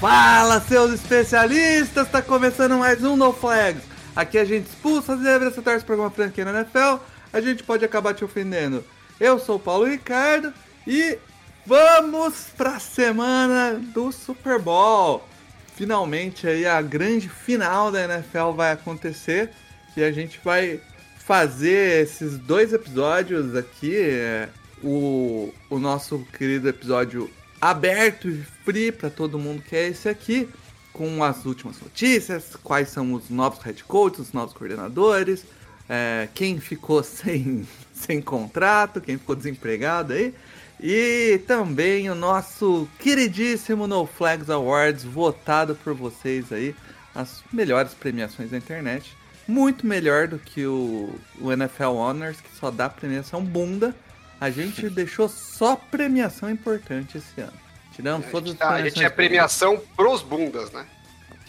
[0.00, 2.08] Fala, seus especialistas!
[2.08, 3.82] Tá começando mais um No Flags.
[4.14, 7.02] Aqui a gente expulsa as zebras, você torce pra alguma franquia na NFL,
[7.32, 8.84] a gente pode acabar te ofendendo.
[9.18, 10.54] Eu sou o Paulo Ricardo
[10.86, 11.18] e
[11.66, 15.26] vamos pra semana do Super Bowl.
[15.74, 19.50] Finalmente aí a grande final da NFL vai acontecer
[19.96, 20.80] e a gente vai
[21.18, 23.96] fazer esses dois episódios aqui.
[23.96, 24.48] é,
[24.80, 27.28] o, o nosso querido episódio
[27.60, 30.48] aberto e free para todo mundo que é esse aqui,
[30.92, 35.44] com as últimas notícias, quais são os novos head coaches, os novos coordenadores,
[35.88, 40.34] é, quem ficou sem, sem contrato, quem ficou desempregado aí.
[40.80, 46.74] E também o nosso queridíssimo No Flags Awards, votado por vocês aí,
[47.14, 49.16] as melhores premiações da internet.
[49.46, 53.94] Muito melhor do que o, o NFL Honors, que só dá premiação bunda.
[54.40, 57.52] A gente deixou só premiação importante esse ano.
[57.92, 60.86] Tiramos A todas as tá, a gente é premiação pros bundas, né?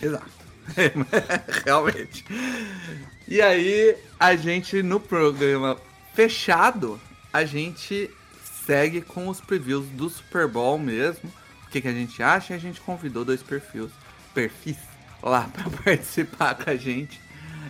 [0.02, 0.32] Exato.
[1.66, 2.26] Realmente.
[3.28, 5.78] E aí, a gente no programa
[6.14, 7.00] fechado,
[7.32, 8.10] a gente
[8.66, 11.32] segue com os previews do Super Bowl mesmo.
[11.66, 12.54] O que, que a gente acha?
[12.54, 13.92] E a gente convidou dois perfis,
[14.34, 14.78] perfis
[15.22, 17.22] lá para participar com a gente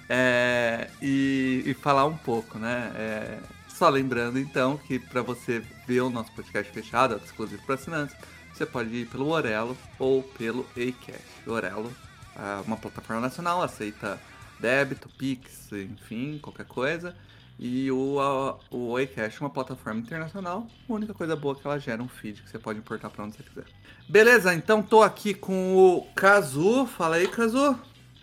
[0.08, 2.92] é, e, e falar um pouco, né?
[2.95, 3.38] É,
[3.80, 8.14] só lembrando então que para você ver o nosso podcast fechado, exclusivo para assinantes,
[8.54, 11.24] você pode ir pelo Orelo ou pelo Acast.
[11.48, 11.90] Orelo
[12.36, 14.20] é uma plataforma nacional, aceita
[14.60, 17.16] débito, Pix, enfim, qualquer coisa.
[17.58, 20.68] E o, a, o é uma plataforma internacional.
[20.89, 23.23] A única coisa boa é que ela gera um feed que você pode importar para
[23.23, 23.66] onde você quiser.
[24.10, 26.86] Beleza, então tô aqui com o Kazu.
[26.86, 27.80] Fala aí, Kazu.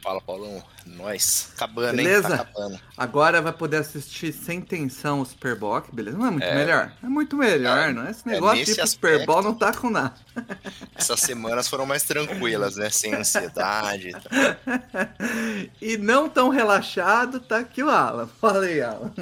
[0.07, 0.63] Fala, Paulão.
[0.87, 1.49] Nós.
[1.57, 2.29] Acabando, Beleza?
[2.29, 2.37] hein?
[2.37, 2.81] Tá acabando.
[2.97, 6.17] Agora vai poder assistir sem tensão o Super Bowl, beleza?
[6.17, 6.55] Não é muito É.
[6.55, 6.93] melhor?
[7.03, 8.13] É muito melhor, É, não é?
[8.13, 9.27] Esse negócio nesse tipo Super aspecto.
[9.27, 10.15] Bowl não tá com nada.
[10.95, 12.89] Essas semanas foram mais tranquilas, né?
[12.89, 14.11] Sem ansiedade.
[14.11, 14.23] e tal.
[15.83, 18.29] e não tão relaxado, tá aqui o Alan.
[18.41, 19.13] Fala aí, Alan.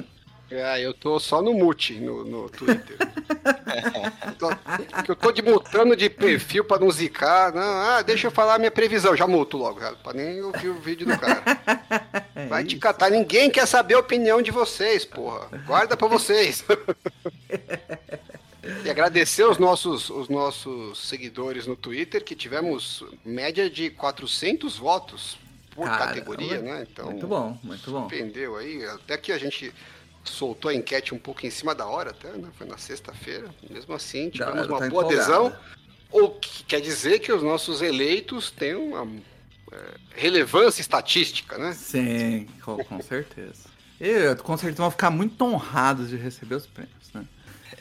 [0.56, 2.97] É, eu tô só no mute no, no Twitter.
[4.26, 4.50] eu, tô,
[5.09, 7.53] eu tô de mutando de perfil pra não zicar.
[7.53, 9.16] Não, ah, deixa eu falar a minha previsão.
[9.16, 11.43] Já muto logo, cara, pra nem ouvir o vídeo do cara.
[12.37, 13.10] É Vai te catar.
[13.10, 15.48] Ninguém quer saber a opinião de vocês, porra.
[15.66, 16.64] Guarda pra vocês.
[18.82, 25.37] E agradecer os nossos, os nossos seguidores no Twitter, que tivemos média de 400 votos
[25.75, 26.06] por Caramba.
[26.06, 26.87] categoria, né?
[26.91, 28.00] Então, Muito bom, muito bom.
[28.00, 28.82] surpreendeu aí.
[28.87, 29.70] Até que a gente
[30.25, 32.49] soltou a enquete um pouco em cima da hora, até, né?
[32.57, 33.49] Foi na sexta-feira.
[33.69, 35.23] Mesmo assim, tivemos uma tá boa empolgada.
[35.23, 35.57] adesão.
[36.11, 39.07] O que quer dizer que os nossos eleitos têm uma
[39.73, 41.73] é, relevância estatística, né?
[41.73, 43.69] Sim, com, certeza.
[44.01, 47.25] E com certeza vão ficar muito honrados de receber os prêmios, né?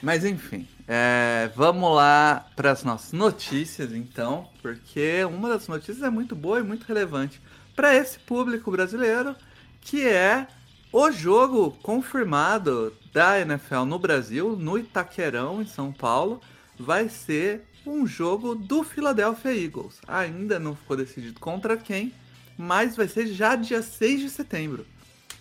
[0.02, 6.10] Mas enfim, é, vamos lá para as nossas notícias então, porque uma das notícias é
[6.10, 7.40] muito boa e muito relevante
[7.76, 9.36] para esse público brasileiro,
[9.82, 10.48] que é
[10.94, 16.40] o jogo confirmado da NFL no Brasil, no Itaquerão, em São Paulo,
[16.78, 20.00] vai ser um jogo do Philadelphia Eagles.
[20.08, 22.14] Ainda não ficou decidido contra quem,
[22.56, 24.86] mas vai ser já dia 6 de setembro.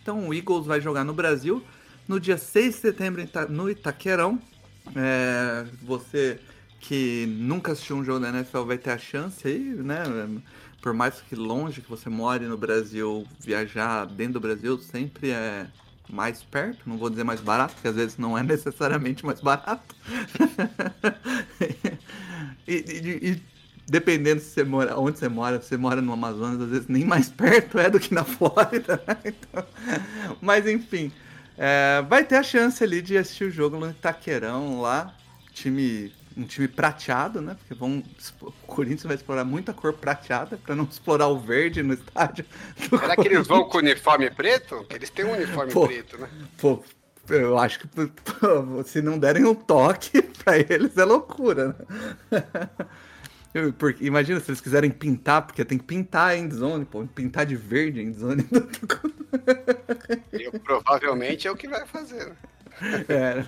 [0.03, 1.63] Então o Eagles vai jogar no Brasil
[2.09, 4.41] no dia 6 de setembro no Itaquerão.
[4.97, 6.41] É, você
[6.81, 10.03] que nunca assistiu um jogo da NFL vai ter a chance aí, né?
[10.83, 15.67] Por mais que longe que você more no Brasil, viajar dentro do Brasil sempre é
[16.11, 19.95] mais perto, não vou dizer mais barato, porque às vezes não é necessariamente mais barato.
[22.67, 23.43] e, e- e
[23.89, 27.05] dependendo se você mora, onde você mora, se você mora no Amazonas, às vezes nem
[27.05, 29.03] mais perto é do que na Flórida.
[29.07, 29.17] né?
[29.25, 29.65] Então,
[30.41, 31.13] mas enfim,
[31.57, 35.15] é, vai ter a chance ali de assistir o jogo no Itaquerão lá,
[35.53, 37.57] time um time prateado, né?
[37.59, 38.03] Porque vão,
[38.41, 42.45] o Corinthians vai explorar muita cor prateada para não explorar o verde no estádio.
[42.77, 44.87] Será que eles vão com uniforme preto?
[44.91, 45.87] Eles têm um uniforme Pô.
[45.87, 46.29] preto, né?
[46.59, 46.83] Pô,
[47.29, 51.77] eu acho que pô, se não derem um toque pra eles é loucura,
[52.31, 52.43] né?
[53.55, 57.45] Eu- Porque, imagina se eles quiserem pintar, porque tem que pintar a endzone, pô, pintar
[57.45, 58.47] de verde a endzone.
[60.33, 62.29] Eu, provavelmente é o que vai fazer.
[62.29, 62.37] né?
[63.09, 63.45] É,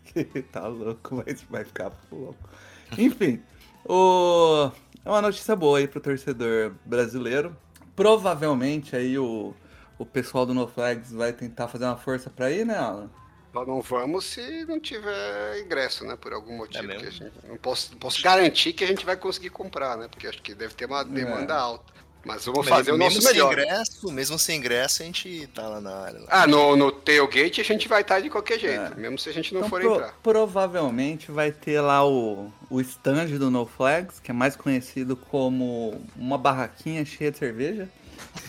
[0.51, 2.49] tá louco, mas vai ficar louco.
[2.97, 3.41] Enfim,
[3.85, 4.71] O...
[5.03, 7.55] É uma notícia boa aí pro torcedor brasileiro.
[7.95, 9.53] Provavelmente aí o,
[9.97, 13.09] o pessoal do No Flags vai tentar fazer uma força pra ir, né, Alan?
[13.53, 16.15] Nós não vamos se não tiver ingresso, né?
[16.15, 16.89] Por algum motivo.
[16.91, 17.07] É que mesmo?
[17.25, 20.07] a gente, não posso, não posso garantir que a gente vai conseguir comprar, né?
[20.07, 21.57] Porque acho que deve ter uma demanda É.
[21.57, 21.91] alta.
[22.23, 23.51] Mas vamos Mas fazer o mesmo nosso sem melhor.
[23.53, 26.19] ingresso, mesmo sem ingresso, a gente tá lá na área.
[26.19, 26.27] Lá.
[26.29, 28.95] Ah, no, no tailgate a gente vai estar de qualquer jeito, É.
[28.95, 30.13] mesmo se a gente não Então, for pro- entrar.
[30.21, 35.99] provavelmente vai ter lá o, o stand do No Flags, que é mais conhecido como
[36.15, 37.89] uma barraquinha cheia de cerveja.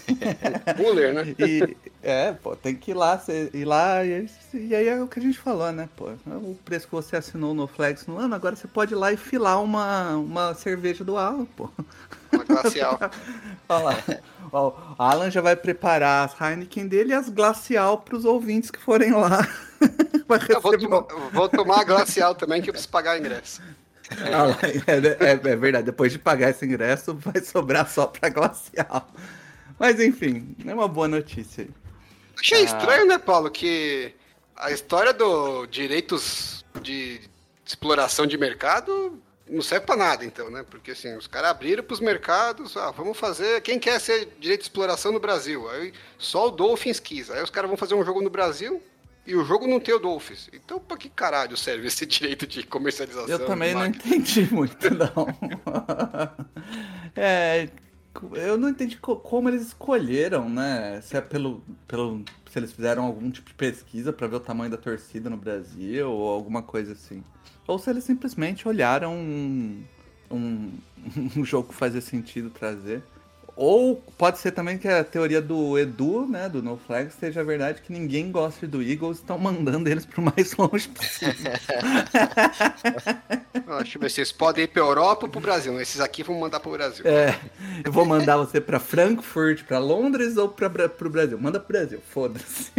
[0.76, 1.34] Cooler, né?
[1.38, 5.08] E é, pô, tem que ir lá, cê- ir lá e, e aí é o
[5.08, 6.10] que a gente falou, né, pô?
[6.26, 9.16] O preço que você assinou no Flex no ano, agora você pode ir lá e
[9.16, 11.70] filar uma, uma cerveja do Alan, pô.
[12.32, 12.98] Uma glacial.
[13.68, 13.96] Olha lá.
[14.52, 14.68] Ó,
[14.98, 19.12] o Alan já vai preparar as Heineken dele e as Glacial pros ouvintes que forem
[19.12, 19.46] lá.
[20.28, 21.00] Vai vou, tomar,
[21.32, 23.60] vou tomar a glacial também, que eu preciso pagar ingresso.
[24.32, 28.28] Ah lá, é, é- é verdade, depois de pagar esse ingresso, vai sobrar só pra
[28.28, 29.08] Glacial.
[29.78, 31.70] Mas enfim, é uma boa notícia aí.
[32.38, 32.64] Achei Ah.
[32.64, 34.14] estranho, né, Paulo, que
[34.56, 37.20] a história do direitos de
[37.66, 39.20] exploração de mercado
[39.52, 40.64] não serve pra nada, então, né?
[40.68, 43.60] Porque assim, os caras abriram pros mercados, ah, vamos fazer.
[43.60, 45.68] Quem quer ser direito de exploração no Brasil?
[45.70, 47.30] Aí só o Dolphins quis.
[47.30, 48.82] Aí os caras vão fazer um jogo no Brasil
[49.26, 50.48] e o jogo não tem o Dolphins.
[50.52, 53.28] Então, pra que caralho serve esse direito de comercialização?
[53.28, 55.26] Eu também não entendi muito, não.
[57.14, 57.68] é,
[58.34, 61.00] eu não entendi co- como eles escolheram, né?
[61.02, 62.24] Se é pelo, pelo.
[62.50, 66.10] Se eles fizeram algum tipo de pesquisa pra ver o tamanho da torcida no Brasil
[66.10, 67.22] ou alguma coisa assim.
[67.66, 69.82] Ou se eles simplesmente olharam um,
[70.30, 70.70] um,
[71.36, 73.02] um jogo que fazia sentido trazer.
[73.54, 77.82] Ou pode ser também que a teoria do Edu, né, do No Flag, seja verdade
[77.82, 81.52] que ninguém gosta do Eagles, estão mandando eles pro mais longe possível.
[83.78, 85.78] Ver se vocês podem ir pra Europa ou pro Brasil.
[85.80, 87.04] Esses aqui vão mandar pro Brasil.
[87.06, 87.38] É,
[87.84, 91.38] eu vou mandar você pra Frankfurt, pra Londres ou pra, Bra- pro Brasil?
[91.38, 92.72] Manda pro Brasil, foda-se.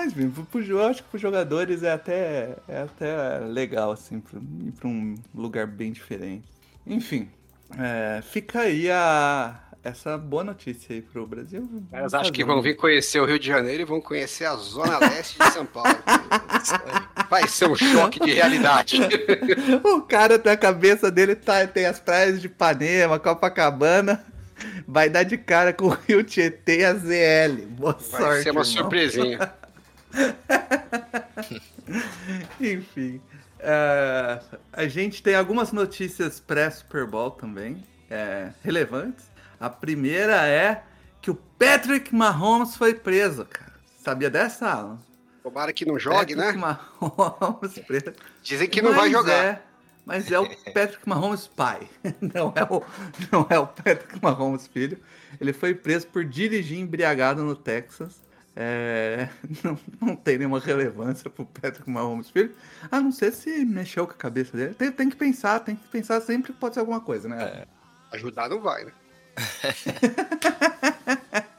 [0.00, 4.88] Mas, eu acho que pros jogadores é até, é até legal, assim, pra, ir pra
[4.88, 6.44] um lugar bem diferente.
[6.86, 7.28] Enfim,
[7.78, 11.68] é, fica aí a, essa boa notícia aí pro Brasil.
[11.92, 14.98] Mas acho que vão vir conhecer o Rio de Janeiro e vão conhecer a Zona
[14.98, 15.90] Leste de São Paulo.
[17.28, 19.00] Vai ser um choque de realidade.
[19.84, 24.24] O cara, tá, a cabeça dele tá, tem as praias de Ipanema, Copacabana.
[24.86, 27.66] Vai dar de cara com o Rio Tietê e a ZL.
[27.68, 28.64] Boa Vai sorte, ser uma irmão.
[28.64, 29.60] surpresinha.
[32.60, 33.20] Enfim.
[33.58, 34.40] é,
[34.72, 39.26] a gente tem algumas notícias pré-Super Bowl também, é, relevantes.
[39.58, 40.82] A primeira é
[41.20, 43.72] que o Patrick Mahomes foi preso, cara.
[43.98, 44.98] Sabia dessa, Alan?
[45.42, 46.78] Tomara que não jogue, Patrick né?
[47.00, 48.12] Mahomes preso.
[48.42, 49.44] Dizem que não vai Mas jogar.
[49.44, 49.62] é-
[50.06, 51.88] mas é o Patrick Mahomes pai.
[52.20, 52.82] Não é, o,
[53.30, 54.98] não é o Patrick Mahomes filho.
[55.40, 58.20] Ele foi preso por dirigir embriagado no Texas.
[58.56, 59.28] É,
[59.62, 62.54] não, não tem nenhuma relevância pro Patrick Mahomes filho.
[62.90, 64.74] A não ser se mexeu com a cabeça dele.
[64.74, 67.64] Tem, tem que pensar, tem que pensar sempre que pode ser alguma coisa, né?
[68.12, 68.92] Ajudar não vai, né?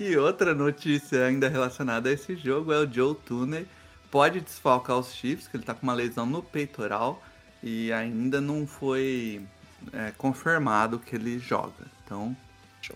[0.00, 3.66] E outra notícia ainda relacionada a esse jogo é o Joe Tooney
[4.10, 7.22] pode desfalcar os Chiefs, que ele tá com uma lesão no peitoral
[7.62, 9.46] e ainda não foi
[9.92, 11.84] é, confirmado que ele joga.
[12.02, 12.34] Então,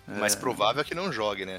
[0.08, 1.58] O mais provável é que não jogue, né?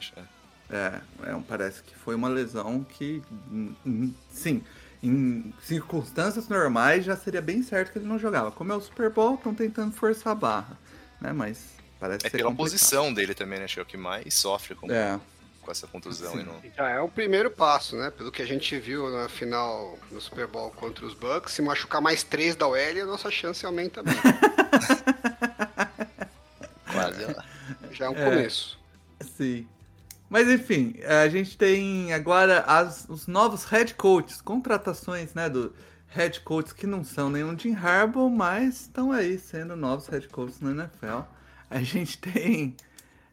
[0.70, 4.64] É, é, parece que foi uma lesão que, hum, hum, sim,
[5.04, 8.52] em circunstâncias normais já seria bem certo que ele não jogava.
[8.52, 10.78] Como é o Super Bowl, estão tentando forçar a barra,
[11.22, 11.32] né?
[11.32, 12.72] Mas parece É ser pela complicado.
[12.72, 13.66] posição dele também, né?
[13.66, 15.20] Acho que é o que mais sofre com, É.
[15.62, 16.32] com essa contusão.
[16.34, 16.40] Sim.
[16.40, 16.60] E não...
[16.76, 18.10] Já é o primeiro passo, né?
[18.10, 22.02] Pelo que a gente viu na final no Super Bowl contra os Bucks, se machucar
[22.02, 24.22] mais três da OL, a nossa chance aumenta mesmo.
[26.92, 27.46] Quase lá.
[27.92, 28.24] Já é um É.
[28.26, 28.80] começo.
[29.38, 29.68] Sim.
[30.30, 35.74] Mas enfim, a gente tem agora as- os novos head coaches, contratações, né, do
[36.08, 40.60] head coaches que não são nenhum Jim Harbaugh, mas estão aí sendo novos head coaches
[40.62, 41.28] na NFL.
[41.70, 42.76] A gente tem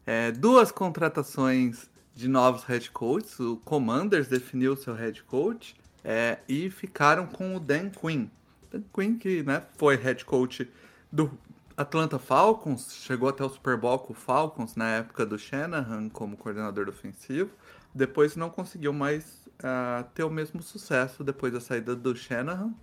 [0.05, 3.39] é, duas contratações de novos head coaches.
[3.39, 8.27] O Commanders definiu seu head coach é, e ficaram com o Dan Quinn.
[8.71, 10.69] Dan Quinn que né, foi head coach
[11.11, 11.31] do
[11.75, 16.37] Atlanta Falcons, chegou até o Super Bowl com o Falcons na época do Shanahan como
[16.37, 17.51] coordenador ofensivo.
[17.93, 22.73] Depois não conseguiu mais ah, ter o mesmo sucesso depois da saída do Shanahan.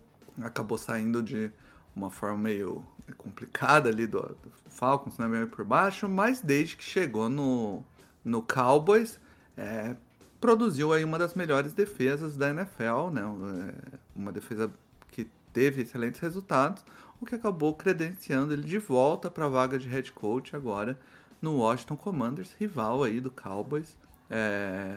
[0.42, 1.52] Acabou saindo de
[1.94, 2.84] uma forma meio
[3.16, 7.84] complicada ali do, do Falcons, né, meio por baixo, mas desde que chegou no,
[8.24, 9.18] no Cowboys,
[9.56, 9.96] é,
[10.40, 13.22] produziu aí uma das melhores defesas da NFL, né?
[13.22, 14.70] é, Uma defesa
[15.08, 16.84] que teve excelentes resultados,
[17.20, 20.98] o que acabou credenciando ele de volta para a vaga de head coach agora
[21.40, 23.96] no Washington Commanders, rival aí do Cowboys.
[24.28, 24.96] É,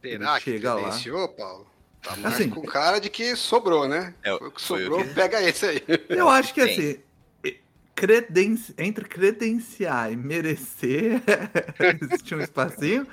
[0.00, 0.82] Será que chega lá.
[0.82, 1.66] credenciou, Paulo?
[2.02, 2.50] Tá mais Assim.
[2.50, 4.14] com cara de que sobrou, né?
[4.22, 5.82] É, Foi o que foi o sobrou, que- pega esse aí.
[6.08, 6.98] Eu acho que assim,
[7.94, 11.22] creden entre credenciar e merecer,
[12.02, 13.06] existe um espacinho,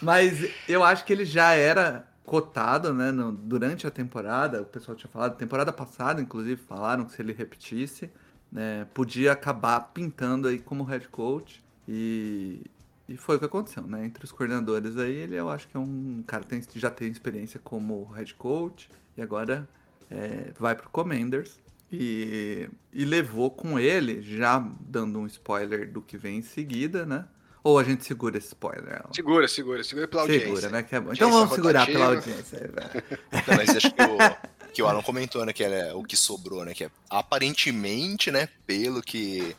[0.00, 4.96] mas eu acho que ele já era cotado, né, no- durante a temporada, o pessoal
[4.96, 8.10] tinha falado, temporada passada, inclusive, falaram que se ele repetisse,
[8.52, 12.62] né, podia acabar pintando aí como head coach, e,
[13.08, 15.80] e foi o que aconteceu, né, entre os coordenadores aí, ele eu acho que é
[15.80, 19.68] um cara que tem- já tem experiência como head coach, e agora
[20.10, 26.16] é, vai pro Commanders, e, e levou com ele, já dando um spoiler do que
[26.18, 27.26] vem em seguida, né?
[27.66, 29.00] Ou a gente segura esse spoiler?
[29.02, 29.12] Alan?
[29.12, 30.46] Segura, segura, segura pela audiência.
[30.46, 30.86] Segura, né?
[30.88, 31.98] É Então vamos segurar rotativa.
[31.98, 32.70] pela audiência.
[33.48, 34.18] Não, mas acho que o,
[34.72, 35.52] que o Alan comentou, né?
[35.52, 36.72] Que era o que sobrou, né?
[36.74, 38.48] Que é, aparentemente, né?
[38.64, 39.56] Pelo que,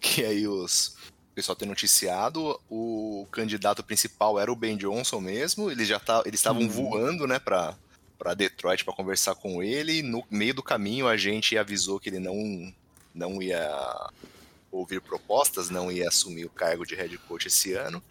[0.00, 0.96] que aí os.
[1.32, 5.68] O pessoal tem noticiado, o candidato principal era o Ben Johnson mesmo.
[5.68, 6.68] Eles já tá, eles estavam Uhum.
[6.68, 7.74] voando, né, pra,
[8.18, 10.00] pra Detroit para conversar com ele.
[10.02, 12.72] No meio do caminho, a gente avisou que ele não,
[13.14, 13.68] não ia
[14.70, 18.02] ouvir propostas, não ia assumir o cargo de head coach esse ano.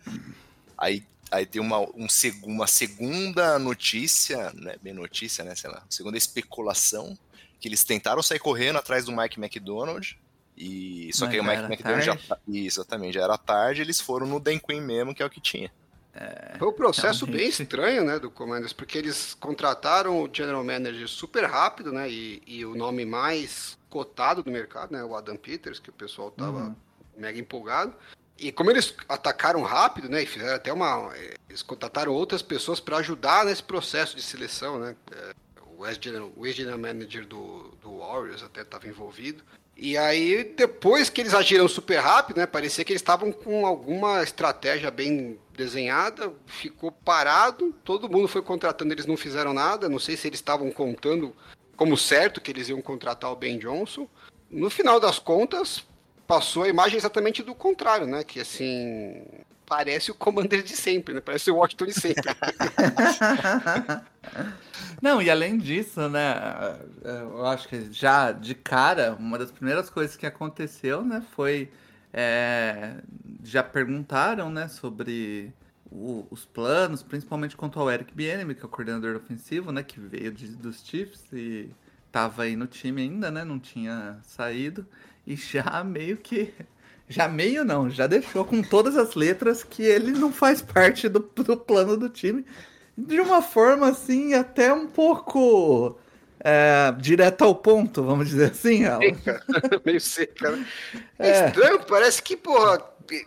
[0.78, 2.08] Aí, aí tem uma, um,
[2.44, 7.18] uma segunda notícia, né, bem notícia, né, sei lá, segunda especulação,
[7.60, 10.18] que eles tentaram sair correndo atrás do Mike McDonald,
[10.56, 12.28] e só Mas que o já Mike McDonald já, tarde.
[12.28, 15.30] tá- isso, exatamente, já era tarde, eles foram no Dan Quinn mesmo, que é o
[15.30, 15.72] que tinha.
[16.58, 17.62] Foi um processo bem realmente.
[17.64, 22.66] estranho, né, do Commanders, porque eles contrataram o general manager super rápido, né, e, e
[22.66, 26.76] o nome mais cotado do mercado, né, o Adam Peters, que o pessoal tava Uhum.
[27.18, 27.94] mega empolgado.
[28.38, 32.80] E como eles atacaram rápido, né, e fizeram até uma, eh, eles contrataram outras pessoas
[32.80, 35.34] para ajudar nesse processo de seleção, né, eh,
[35.78, 39.44] o ex-general ex-general manager do, do Warriors até estava envolvido.
[39.80, 42.48] E aí, depois que eles agiram super rápido, né?
[42.48, 48.92] Parecia que eles estavam com alguma estratégia bem desenhada, ficou parado, todo mundo foi contratando,
[48.92, 49.88] eles não fizeram nada.
[49.88, 51.36] Não sei se eles estavam contando
[51.76, 54.08] como certo que eles iam contratar o Ben Johnson.
[54.50, 55.86] No final das contas,
[56.26, 58.24] passou a imagem exatamente do contrário, né?
[58.24, 59.24] Que assim.
[59.68, 61.20] Parece o Commander de sempre, né?
[61.20, 62.24] Parece o Washington de sempre.
[65.02, 66.34] Não, e além disso, né?
[67.04, 71.70] Eu acho que já de cara, uma das primeiras coisas que aconteceu, né, foi.
[72.14, 72.96] é,
[73.44, 75.54] já perguntaram, né, sobre
[75.92, 80.00] o- os planos, principalmente quanto ao Eric Bieniemy, que é o coordenador ofensivo, né, que
[80.00, 81.70] veio de- dos Chiefs e
[82.12, 84.88] tava aí no time ainda, né, não tinha saído.
[85.28, 86.54] E já meio que.
[87.10, 91.20] Já meio não, já deixou com todas as letras que ele não faz parte do,
[91.20, 92.46] do plano do time.
[92.98, 95.98] De uma forma assim, até um pouco
[96.40, 99.00] é, direto ao ponto, vamos dizer assim, Alan.
[99.00, 99.44] seca,
[99.86, 100.68] meio seca, né?
[101.20, 101.48] É, É.
[101.48, 102.80] estranho, parece que, porra,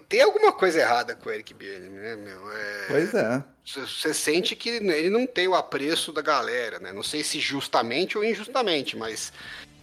[0.09, 2.53] tem alguma coisa errada com o Eric Bieniemy, né, meu?
[2.53, 3.43] É, Pois é.
[3.65, 6.93] Você sente que ele não tem o apreço da galera, né?
[6.93, 9.33] Não sei se justamente ou injustamente, mas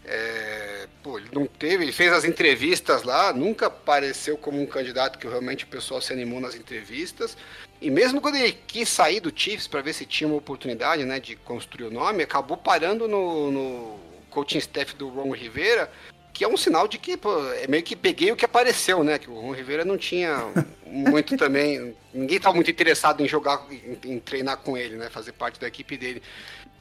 [0.08, 5.20] é, pô, ele não teve, ele fez as entrevistas lá, nunca apareceu como um candidato
[5.20, 7.38] que realmente o pessoal se animou nas entrevistas.
[7.82, 11.20] E mesmo quando ele quis sair do Chiefs para ver se tinha uma oportunidade, né,
[11.20, 14.00] de construir o nome, acabou parando no, no
[14.30, 15.92] coaching staff do Ron Rivera,
[16.34, 19.18] que é um sinal de que, pô, é meio que peguei o que apareceu, né?
[19.18, 20.38] Que o Ron Rivera não tinha
[20.92, 21.96] muito também.
[22.14, 25.10] Ninguém estava muito interessado em jogar, em, em treinar com ele, né?
[25.10, 26.22] Fazer parte da equipe dele.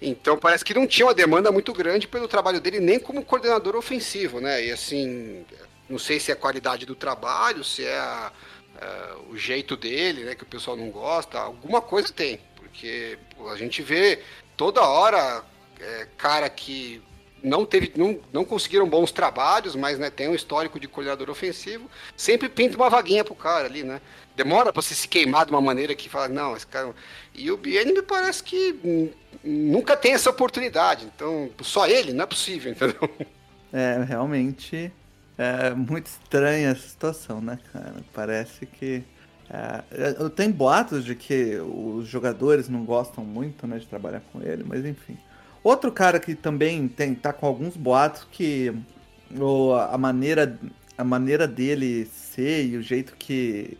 [0.00, 3.76] Então parece que não tinha uma demanda muito grande pelo trabalho dele, nem como coordenador
[3.76, 4.64] ofensivo, né?
[4.66, 5.44] E assim,
[5.88, 8.32] não sei se é a qualidade do trabalho, se é a-
[8.80, 10.34] a- o jeito dele, né?
[10.34, 12.38] Que o pessoal não gosta, alguma coisa tem.
[12.56, 14.20] Porque pô, a gente vê
[14.56, 15.42] toda hora
[15.80, 17.02] é, cara que
[17.42, 21.88] não teve, não, não conseguiram bons trabalhos, mas né, tem um histórico de coordenador ofensivo,
[22.16, 24.00] sempre pinta uma vaguinha pro cara ali, né?
[24.34, 26.94] Demora pra você se queimar de uma maneira que fala, não, esse cara.
[27.34, 29.12] E o Biene me parece que
[29.42, 31.06] nunca tem essa oportunidade.
[31.14, 33.10] Então, só ele, não é possível, entendeu?
[33.72, 34.92] É, realmente
[35.38, 37.96] é muito estranha essa situação, né, cara?
[38.12, 39.04] Parece que.
[39.48, 44.64] É, tem boatos de que os jogadores não gostam muito né, de trabalhar com ele,
[44.64, 45.16] mas enfim.
[45.66, 48.72] Outro cara que também tem, tá com alguns boatos que
[49.90, 50.56] a, maneira,
[50.96, 53.76] a maneira dele ser e o jeito que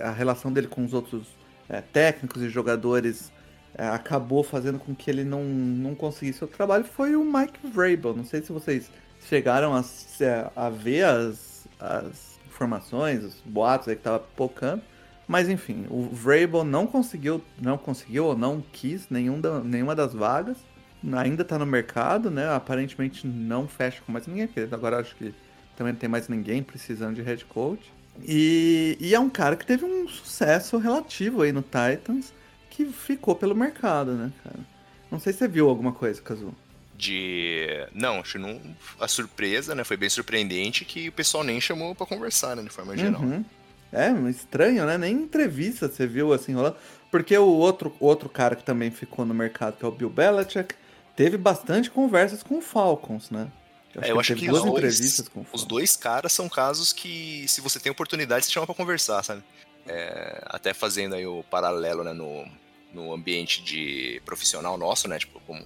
[0.00, 1.26] a relação dele com os outros
[1.68, 3.30] é, técnicos e jogadores
[3.76, 8.16] é, acabou fazendo com que ele não, não conseguisse o trabalho foi o Mike Vrabel.
[8.16, 8.90] Não sei se vocês
[9.28, 10.24] chegaram a, se-
[10.56, 14.80] a ver as, as informações, os boatos aí que tava pocando.
[15.26, 20.14] Mas enfim, o Vrabel não conseguiu, não conseguiu ou não quis nenhum da- nenhuma das
[20.14, 20.56] vagas.
[21.16, 22.48] Ainda tá no mercado, né?
[22.52, 25.34] Aparentemente não fecha com mais ninguém, porque agora acho que
[25.76, 27.92] também não tem mais ninguém precisando de head coach.
[28.26, 32.32] E, e é um cara que teve um sucesso relativo aí no Titans,
[32.68, 34.58] que ficou pelo mercado, né, cara?
[35.10, 36.54] Não sei se você viu alguma coisa, Kazu.
[36.96, 37.86] De.
[37.94, 38.60] Não, acho que não.
[38.98, 39.84] A surpresa, né?
[39.84, 42.62] Foi bem surpreendente que o pessoal nem chamou para conversar, né?
[42.62, 43.22] De forma geral.
[43.22, 43.44] Uhum.
[43.92, 44.98] É, estranho, né?
[44.98, 46.76] Nem entrevista você viu assim rolando.
[47.10, 50.74] Porque o outro, outro cara que também ficou no mercado, que é o Bill Belichick,
[51.18, 53.50] teve bastante conversas com o Falcons, né?
[53.92, 56.48] Eu acho, é, eu que, acho que duas os, entrevistas com os dois caras são
[56.48, 59.42] casos que, se você tem oportunidade, você chama para conversar, sabe?
[59.84, 62.46] É, até fazendo aí o paralelo né, no,
[62.92, 65.18] no ambiente de profissional nosso, né?
[65.18, 65.60] Tipo, como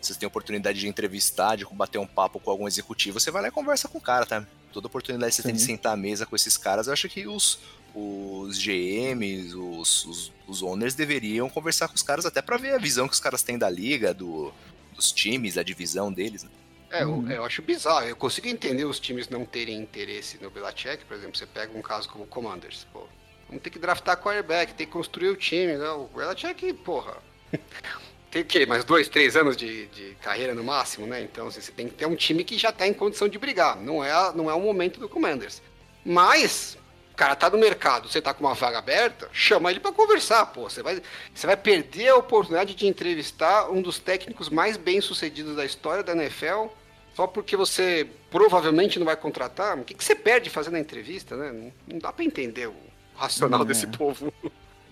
[0.00, 3.48] você tem oportunidade de entrevistar, de bater um papo com algum executivo, você vai lá
[3.48, 4.46] e conversa com o cara, tá?
[4.72, 5.48] Toda oportunidade que você Sim.
[5.48, 7.58] tem de sentar à mesa com esses caras, eu acho que os,
[7.94, 12.78] os GMs, os, os, os owners deveriam conversar com os caras até para ver a
[12.78, 14.50] visão que os caras têm da liga, do,
[14.94, 16.50] dos times, da divisão deles, né?
[16.90, 17.28] É, uhum.
[17.28, 18.06] eu, eu, acho bizarro.
[18.06, 21.82] Eu consigo entender os times não terem interesse no Belichick, por exemplo, você pega um
[21.82, 23.06] caso como o Commanders, pô.
[23.48, 25.88] Vamos ter que draftar quarterback, tem que construir o time, né?
[25.90, 27.16] O Belichick, porra.
[28.30, 28.64] tem o quê?
[28.64, 31.20] Mais dois, três anos de, de carreira no máximo, né?
[31.22, 33.76] Então assim, você tem que ter um time que já está em condição de brigar.
[33.76, 35.60] Não é, não é o momento do Commanders.
[36.04, 36.78] Mas,
[37.14, 40.46] o cara tá no mercado, você tá com uma vaga aberta, chama ele para conversar,
[40.46, 40.68] pô.
[40.68, 41.00] Você vai,
[41.32, 46.02] você vai perder a oportunidade de entrevistar um dos técnicos mais bem sucedidos da história
[46.02, 46.66] da NFL
[47.14, 49.78] só porque você provavelmente não vai contratar.
[49.78, 51.52] O que, que você perde fazendo a entrevista, né?
[51.52, 52.74] Não, não dá para entender o
[53.14, 53.88] racional não, desse é.
[53.90, 54.34] povo.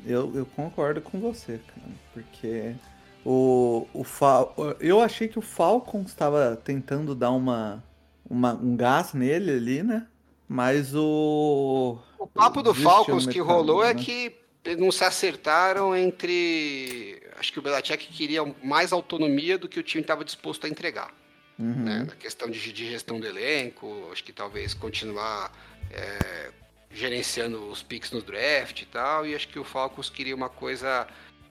[0.07, 2.77] Eu, eu concordo com você, cara, porque
[3.25, 4.55] o, o Fal...
[4.79, 7.83] eu achei que o Falcon estava tentando dar uma,
[8.31, 10.07] uma um gás nele ali, né?
[10.49, 11.99] Mas o.
[12.19, 14.01] O papo do Falcons que rolou é né?
[14.01, 14.37] é que
[14.79, 17.23] não se acertaram entre.
[17.39, 21.13] Acho que o Belichick queria mais autonomia do que o time estava disposto a entregar.
[21.59, 21.85] Uhum.
[21.85, 22.07] Né?
[22.09, 25.53] Na questão de, de, gestão do elenco, acho que talvez continuar
[25.91, 26.51] é,
[26.93, 29.27] gerenciando os picks no draft e tal.
[29.27, 31.07] E acho que o Falcons queria uma coisa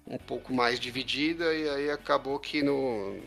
[0.07, 3.19] um pouco mais dividida e aí acabou que no,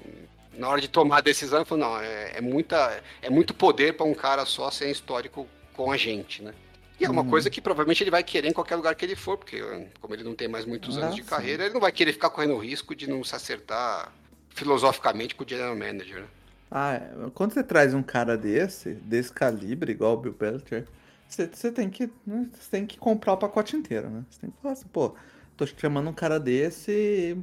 [0.57, 4.07] na hora de tomar a decisão, falou, não, é, é, muita, é muito poder para
[4.07, 6.55] um cara só ser histórico com a gente, né?
[6.99, 7.29] E é uma hum.
[7.29, 9.61] coisa que provavelmente ele vai querer em qualquer lugar que ele for, porque
[10.01, 12.55] como ele não tem mais muitos anos de carreira, ele não vai querer ficar correndo
[12.55, 14.13] o risco de não se acertar
[14.51, 16.27] filosoficamente com o general manager, né?
[16.71, 17.01] Ah,
[17.35, 20.89] quando você traz um cara desse, desse calibre, igual o Bill Belichick,
[21.29, 24.25] você, você tem que né, você tem que comprar o pacote inteiro, né?
[24.31, 25.15] Você tem que falar assim, pô,
[25.57, 27.37] tô chamando um cara desse,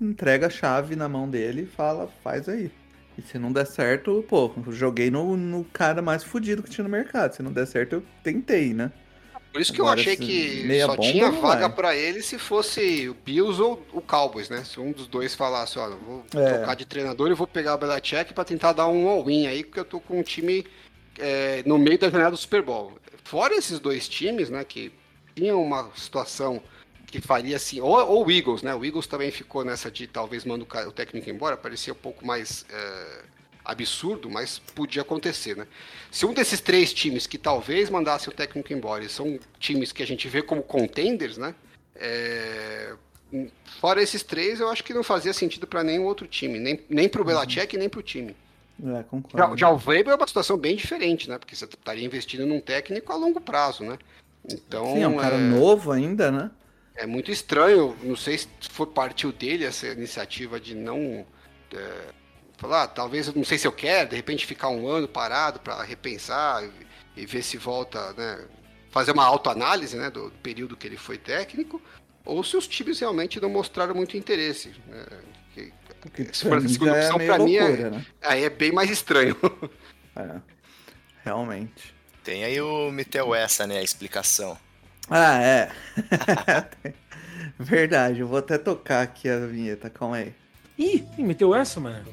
[0.00, 2.70] entrega a chave na mão dele e fala, faz aí.
[3.18, 6.90] E se não der certo, pô, joguei no, no cara mais fudido que tinha no
[6.90, 7.34] mercado.
[7.34, 8.92] Se não der certo, eu tentei, né?
[9.56, 13.14] Por isso que Agora, eu achei que só tinha vaga para ele se fosse o
[13.14, 14.62] Bills ou o Cowboys, né?
[14.64, 16.58] Se um dos dois falasse, olha, vou é.
[16.58, 19.80] tocar de treinador e vou pegar o Belichick para tentar dar um all-in aí, porque
[19.80, 20.66] eu tô com um time
[21.18, 22.98] é, no meio da jornada do Super Bowl.
[23.24, 24.92] Fora esses dois times, né, que
[25.34, 26.62] tinham uma situação
[27.06, 28.74] que faria assim, ou, ou o Eagles, né?
[28.74, 32.66] O Eagles também ficou nessa de talvez manda o técnico embora, parecia um pouco mais
[32.68, 33.22] é,
[33.64, 35.66] absurdo, mas podia acontecer, né?
[36.10, 40.02] Se um desses três times que talvez mandasse o técnico embora, e são times que
[40.02, 41.54] a gente vê como contenders, né?
[41.94, 42.94] É,
[43.80, 47.08] fora esses três, eu acho que não fazia sentido para nenhum outro time, nem, nem
[47.08, 47.80] para o Belichick, uhum.
[47.80, 48.36] nem para o time.
[48.84, 49.56] É, concordo.
[49.56, 51.38] Já, já o Weber é uma situação bem diferente, né?
[51.38, 53.98] Porque você estaria investindo num técnico a longo prazo, né?
[54.52, 55.40] Então, Sim, é um cara é...
[55.40, 56.50] novo ainda, né?
[56.96, 61.26] É muito estranho, não sei se foi partiu dele essa iniciativa de não
[61.72, 62.14] é,
[62.56, 65.82] falar, ah, talvez, não sei se eu quero, de repente ficar um ano parado para
[65.82, 68.46] repensar e, e, ver se volta, né,
[68.90, 71.80] fazer uma autoanálise, né, do, do, período que ele foi técnico,
[72.24, 74.74] ou se os times realmente não mostraram muito interesse.
[74.86, 75.04] Né,
[75.54, 75.72] que,
[76.24, 78.06] que se for a segunda é opção, para mim, é, né?
[78.22, 79.36] aí é bem mais estranho.
[80.18, 80.40] É,
[81.22, 81.94] realmente.
[82.24, 84.58] Tem aí o Metel essa, né, a explicação.
[85.08, 85.70] Ah, é.
[87.58, 90.34] Verdade, eu vou até tocar aqui a vinheta, calma aí.
[90.78, 92.04] Ih, meteu essa, mano?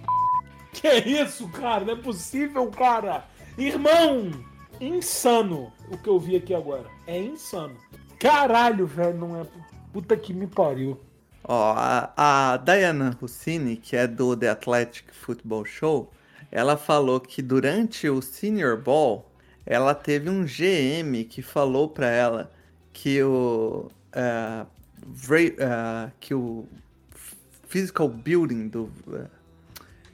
[0.71, 1.83] Que é isso, cara?
[1.83, 3.25] Não é possível, cara!
[3.57, 4.31] Irmão!
[4.79, 6.85] Insano o que eu vi aqui agora.
[7.05, 7.75] É insano.
[8.19, 9.45] Caralho, velho, não é.
[9.91, 10.99] Puta que me pariu.
[11.43, 16.11] Ó, a, a Diana Rossini, que é do The Athletic Football Show,
[16.51, 19.29] ela falou que durante o Senior Ball,
[19.65, 22.51] ela teve um GM que falou pra ela
[22.93, 26.65] que o, uh, uh, que o
[27.67, 29.27] physical building do uh,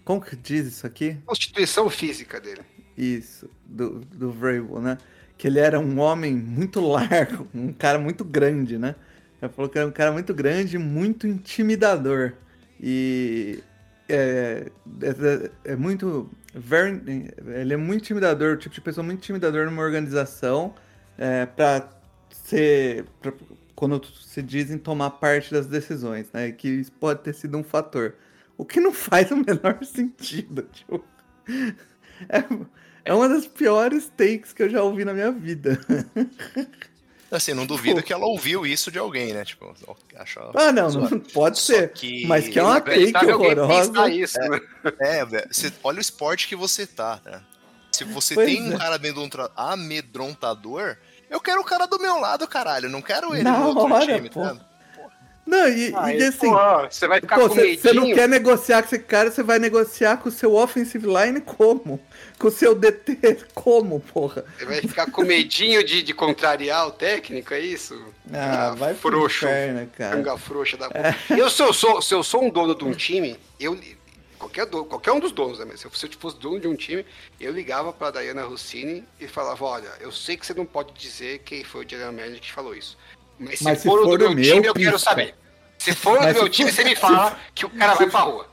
[0.09, 1.17] como que diz isso aqui?
[1.23, 2.61] Constituição física dele.
[2.97, 4.97] Isso, do, do Vrabel, né?
[5.37, 8.95] Que ele era um homem muito largo, um cara muito grande, né?
[9.39, 12.33] Ela falou que era um cara muito grande, muito intimidador.
[12.81, 13.63] E
[14.09, 14.71] é,
[15.03, 16.27] é, é muito.
[16.55, 20.73] Very, ele é muito intimidador, o tipo de pessoa muito intimidador numa organização
[21.19, 21.87] é, pra
[22.49, 23.05] ser.
[23.21, 23.33] Pra,
[23.75, 26.51] quando se dizem tomar parte das decisões, né?
[26.51, 28.15] Que isso pode ter sido um fator.
[28.57, 30.63] O que não faz o menor sentido.
[30.63, 31.03] Tipo,
[32.27, 32.43] é,
[33.05, 35.79] é uma das piores takes que eu já ouvi na minha vida.
[37.31, 39.45] Assim, não duvido que ela ouviu isso de alguém, né?
[39.45, 39.75] Tipo,
[40.15, 41.89] acho Ah, não, não pode ser.
[41.93, 42.25] Que...
[42.25, 44.09] Mas que é uma take horrorosa.
[44.09, 44.59] Isso, né?
[44.99, 45.47] É, velho.
[45.83, 47.39] Olha o esporte que você tá, né?
[47.91, 48.75] Se você pois tem é.
[48.75, 48.99] um cara
[49.55, 50.97] amedrontador,
[51.29, 52.89] eu quero o cara do meu lado, caralho.
[52.89, 54.41] Não quero ele Na no outro hora, time, pô.
[54.41, 54.57] tá?
[55.49, 56.47] Não, e, ah, e assim.
[56.87, 60.17] você vai ficar pô, com Você não quer negociar com esse cara, você vai negociar
[60.17, 61.99] com o seu offensive line como?
[62.37, 64.45] Com o seu DT como, porra?
[64.59, 67.99] Você vai ficar com medinho de, de contrariar o técnico, é isso?
[68.31, 69.45] Ah, vai frouxo.
[69.45, 70.37] Inferno, cara.
[70.37, 71.15] frouxa da é.
[71.31, 73.75] Eu, se eu, sou, se eu sou um dono de um time, eu.
[74.39, 75.65] Qualquer, dono, qualquer um dos donos, né?
[75.75, 77.05] Se eu, se eu fosse dono de um time,
[77.41, 81.39] eu ligava pra Diana Rossini e falava: Olha, eu sei que você não pode dizer
[81.39, 82.97] quem foi o General Manager que falou isso.
[83.37, 85.35] Mas se, Mas se for, for, do meu, meu time, eu quero saber.
[85.77, 88.47] Se for do meu time, você me fala que o cara vai pra rua.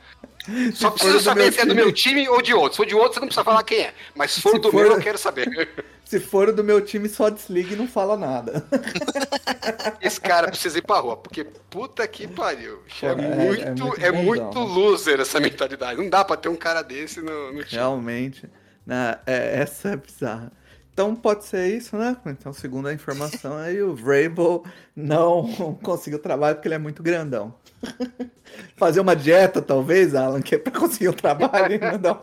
[0.75, 2.73] Só preciso saber se é do meu time ou de outro.
[2.73, 3.95] Se for de outro, você não precisa falar quem é.
[4.15, 4.83] Mas se for se do for...
[4.83, 5.71] meu, eu quero saber.
[6.07, 8.65] Se for do meu time, só desliga e não fala nada.
[10.01, 12.81] Esse cara precisa ir pra rua, porque puta que pariu.
[13.03, 16.01] É, é, muito, é, muito, é muito loser essa mentalidade.
[16.01, 17.81] Não dá pra ter um cara desse no, no time.
[17.81, 18.49] Realmente.
[19.27, 20.53] É, essa é bizarra.
[20.93, 22.17] Então pode ser isso, né?
[22.25, 24.63] Então, segundo a informação, aí o Vrabel
[24.95, 27.53] não conseguiu trabalho porque ele é muito grandão.
[28.77, 32.23] Fazer uma dieta, talvez, Alan, que é pra conseguir o trabalho e dar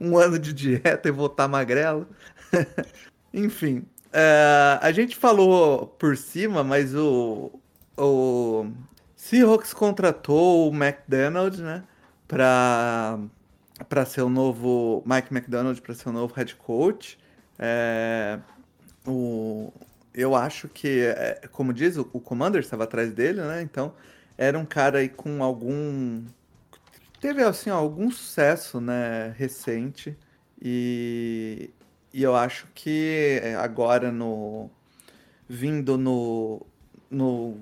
[0.00, 2.08] um ano de dieta e voltar magrelo.
[3.32, 7.52] Enfim, uh, a gente falou por cima, mas o,
[7.96, 8.66] o
[9.16, 11.84] Seahawks contratou o McDonald, né?
[12.26, 13.18] Pra,
[13.88, 15.02] pra ser o novo.
[15.06, 17.18] Mike McDonald para ser o novo head coach.
[17.58, 18.38] É,
[19.06, 19.72] o,
[20.14, 23.62] eu acho que, é, como diz, o, o Commander estava atrás dele, né?
[23.62, 23.92] Então,
[24.36, 26.24] era um cara aí com algum.
[27.20, 29.34] Teve, assim, algum sucesso, né?
[29.36, 30.16] Recente.
[30.62, 31.70] E,
[32.12, 34.70] e eu acho que agora no.
[35.48, 36.66] Vindo no.
[37.10, 37.56] No,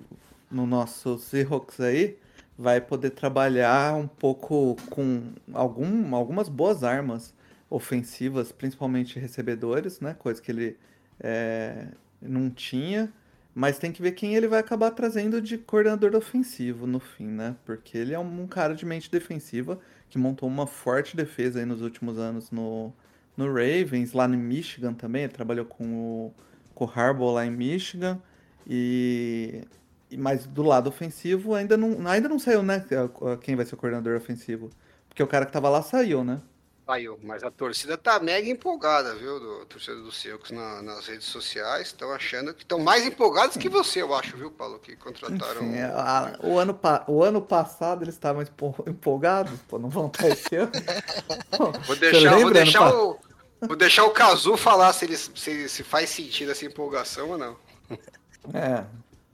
[0.51, 2.19] no nosso Seahawks aí,
[2.59, 7.33] vai poder trabalhar um pouco com algum, algumas boas armas
[7.71, 10.15] ofensivas, principalmente recebedores, né?
[10.15, 10.77] Coisa que ele
[11.21, 11.89] é,
[12.21, 13.13] não tinha.
[13.55, 17.57] Mas tem que ver quem ele vai acabar trazendo de coordenador ofensivo no fim, né?
[17.65, 19.79] Porque ele é um cara de mente defensiva
[20.11, 22.93] que montou uma forte defesa aí nos últimos anos no,
[23.37, 25.25] no Ravens, lá no Michigan também.
[25.25, 26.35] Ele trabalhou com o,
[26.75, 28.21] com o Harbaugh lá em Michigan.
[28.67, 29.63] E,
[30.17, 32.85] mas do lado ofensivo ainda não, ainda não saiu, né?
[33.43, 34.71] Quem vai ser o coordenador ofensivo.
[35.09, 36.41] Porque o cara que tava lá saiu, né?
[36.87, 39.41] Saiu, mas a torcida tá mega empolgada, viu?
[39.41, 41.89] Do, a torcida do Celtics na, nas redes sociais.
[41.89, 44.79] Estão achando que estão mais empolgados que você, eu acho, viu, Paulo?
[44.79, 45.65] Que contrataram.
[45.65, 48.45] Enfim, a, o, ano, o ano passado eles estavam
[48.87, 50.71] empolgados, pô, não vão estar esse ano.
[51.87, 53.19] vou deixar, vou deixar o.
[53.61, 57.57] Vou deixar o Cazu falar se, ele, se, se faz sentido essa empolgação ou não.
[58.55, 58.85] É.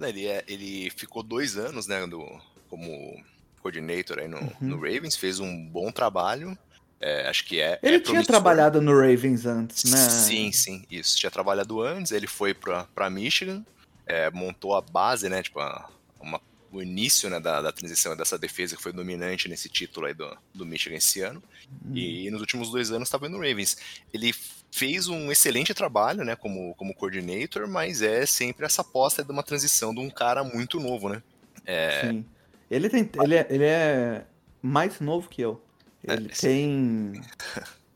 [0.01, 2.27] Ele, é, ele ficou dois anos, né, do,
[2.69, 3.23] como
[3.61, 4.53] coordinator aí no, uhum.
[4.61, 6.57] no Ravens, fez um bom trabalho.
[7.01, 7.79] É, acho que é.
[7.83, 9.99] Ele é tinha trabalhado no Ravens antes, né?
[9.99, 11.17] Sim, sim, isso.
[11.17, 13.65] Tinha trabalhado antes, ele foi para Michigan,
[14.07, 15.43] é, montou a base, né?
[15.43, 15.89] Tipo, a,
[16.21, 16.41] uma,
[16.73, 20.37] o início né, da, da transição dessa defesa que foi dominante nesse título aí do,
[20.55, 21.43] do Michigan esse ano.
[21.85, 21.95] Hum.
[21.95, 23.77] E nos últimos dois anos estava no Ravens.
[24.13, 24.33] Ele
[24.71, 29.43] fez um excelente trabalho, né, como, como coordinator, mas é sempre essa aposta de uma
[29.43, 31.23] transição de um cara muito novo, né?
[31.67, 32.09] É...
[32.09, 32.25] Sim.
[32.71, 34.25] Ele, tem, ele, é, ele é
[34.63, 35.63] mais novo que eu.
[36.07, 37.21] É, ele tem.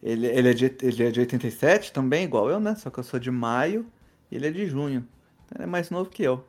[0.02, 2.74] Ele, ele, é de, ele é de 87 também, igual eu, né?
[2.74, 3.90] Só que eu sou de maio
[4.30, 5.08] e ele é de junho.
[5.54, 6.46] Ele é mais novo que eu.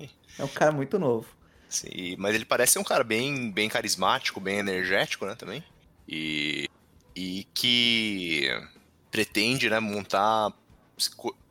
[0.00, 1.26] É, é um cara muito novo.
[1.68, 5.64] Sim, mas ele parece ser um cara bem, bem carismático, bem energético, né, também.
[6.08, 6.68] E,
[7.16, 8.48] e que
[9.10, 10.52] pretende, né, montar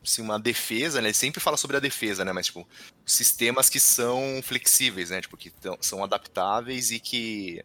[0.03, 1.07] assim, uma defesa, né?
[1.07, 2.31] Ele sempre fala sobre a defesa, né?
[2.31, 2.67] Mas, tipo,
[3.05, 5.21] sistemas que são flexíveis, né?
[5.21, 7.63] Tipo, que são adaptáveis e que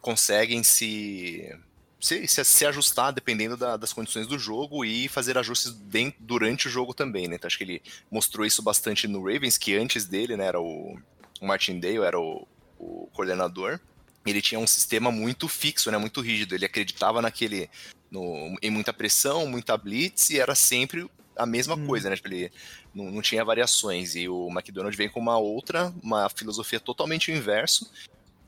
[0.00, 1.56] conseguem se
[2.00, 5.76] se, se, se, ajustar dependendo da, das condições do jogo e fazer ajustes
[6.18, 7.36] durante o jogo também, né?
[7.36, 10.96] Então acho que ele mostrou isso bastante no Ravens, que antes dele, né, era o,
[11.40, 12.46] o Martindale, era o,
[12.78, 13.80] o, coordenador.
[14.24, 16.54] Ele tinha um sistema muito fixo, né, muito rígido.
[16.54, 17.68] Ele acreditava naquele
[18.10, 21.86] no, em muita pressão, muita blitz e era sempre a mesma hum.
[21.86, 22.16] coisa, né?
[22.16, 22.52] Tipo, ele
[22.94, 24.14] não, não tinha variações.
[24.14, 27.90] E o McDonald vem com uma outra, uma filosofia totalmente inverso,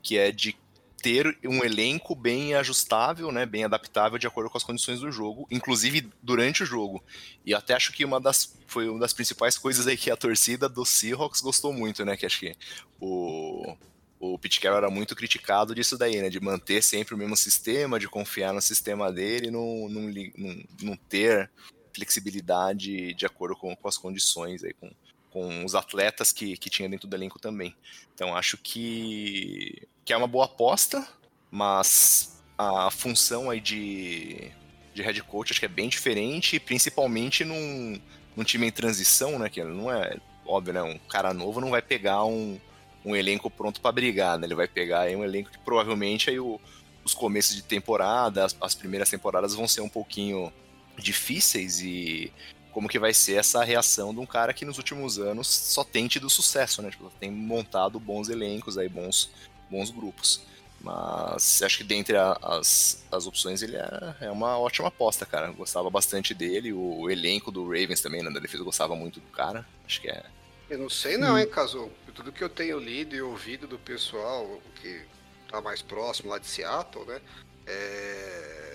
[0.01, 0.55] que é de
[1.01, 5.47] ter um elenco bem ajustável, né, bem adaptável de acordo com as condições do jogo,
[5.49, 7.03] inclusive durante o jogo.
[7.45, 10.69] E até acho que uma das foi uma das principais coisas aí que a torcida
[10.69, 12.55] do Seahawks gostou muito, né, que acho que
[12.99, 13.75] o
[14.21, 17.99] o Pete Carroll era muito criticado disso daí, né, de manter sempre o mesmo sistema,
[17.99, 20.03] de confiar no sistema dele, não, não,
[20.37, 21.49] não, não ter
[21.91, 24.91] flexibilidade de acordo com, com as condições aí, com,
[25.31, 27.75] com os atletas que, que tinha dentro do elenco também.
[28.13, 31.07] Então acho que, que é uma boa aposta,
[31.49, 34.51] mas a função aí de,
[34.93, 37.99] de head coach acho que é bem diferente, principalmente num,
[38.35, 39.49] num time em transição, né?
[39.49, 40.81] Que não é óbvio, né?
[40.83, 42.59] Um cara novo não vai pegar um,
[43.03, 44.45] um elenco pronto para brigar, né?
[44.45, 46.59] Ele vai pegar aí um elenco que provavelmente aí o,
[47.03, 50.51] os começos de temporada, as, as primeiras temporadas vão ser um pouquinho
[50.97, 52.31] difíceis e
[52.71, 56.07] como que vai ser essa reação de um cara que nos últimos anos só tem
[56.07, 56.89] tido sucesso, né?
[56.89, 59.29] Tipo, tem montado bons elencos aí, bons,
[59.69, 60.41] bons grupos.
[60.79, 65.47] Mas acho que dentre a, as, as opções ele é, é, uma ótima aposta, cara.
[65.47, 66.73] Eu gostava bastante dele.
[66.73, 69.65] O, o elenco do Ravens também, né, da defesa, gostava muito do cara.
[69.85, 70.23] Acho que é.
[70.69, 71.91] Eu não sei não, hein, Caso.
[72.15, 75.01] Tudo que eu tenho lido e ouvido do pessoal que
[75.49, 77.21] tá mais próximo lá de Seattle, né?
[77.67, 78.70] É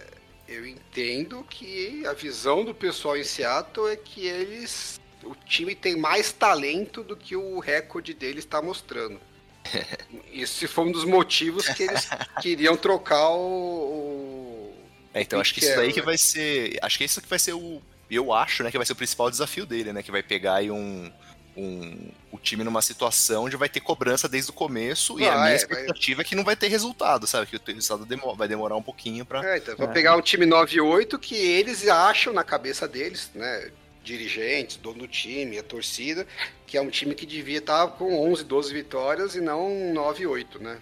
[0.48, 5.00] eu entendo que a visão do pessoal em Seattle é que eles.
[5.24, 9.20] O time tem mais talento do que o recorde deles está mostrando.
[10.32, 12.08] Isso foi um dos motivos que eles
[12.40, 14.72] queriam trocar o.
[15.12, 16.78] É, então acho que isso daí que vai ser.
[16.82, 17.80] Acho que isso que vai ser o.
[18.08, 20.02] Eu acho, né, que vai ser o principal desafio dele, né?
[20.02, 21.10] Que vai pegar aí um
[21.56, 25.34] um, o time numa situação onde vai ter cobrança desde o começo ah, e a
[25.36, 26.26] minha é, expectativa mas...
[26.26, 27.46] é que não vai ter resultado, sabe?
[27.46, 29.44] Que o resultado demora, vai demorar um pouquinho pra.
[29.54, 29.92] É, então, vai é.
[29.92, 33.70] pegar um time 9-8 que eles acham na cabeça deles, né?
[34.04, 36.26] Dirigentes, dono do time, a torcida,
[36.66, 40.78] que é um time que devia estar com 11, 12 vitórias e não 9-8, né?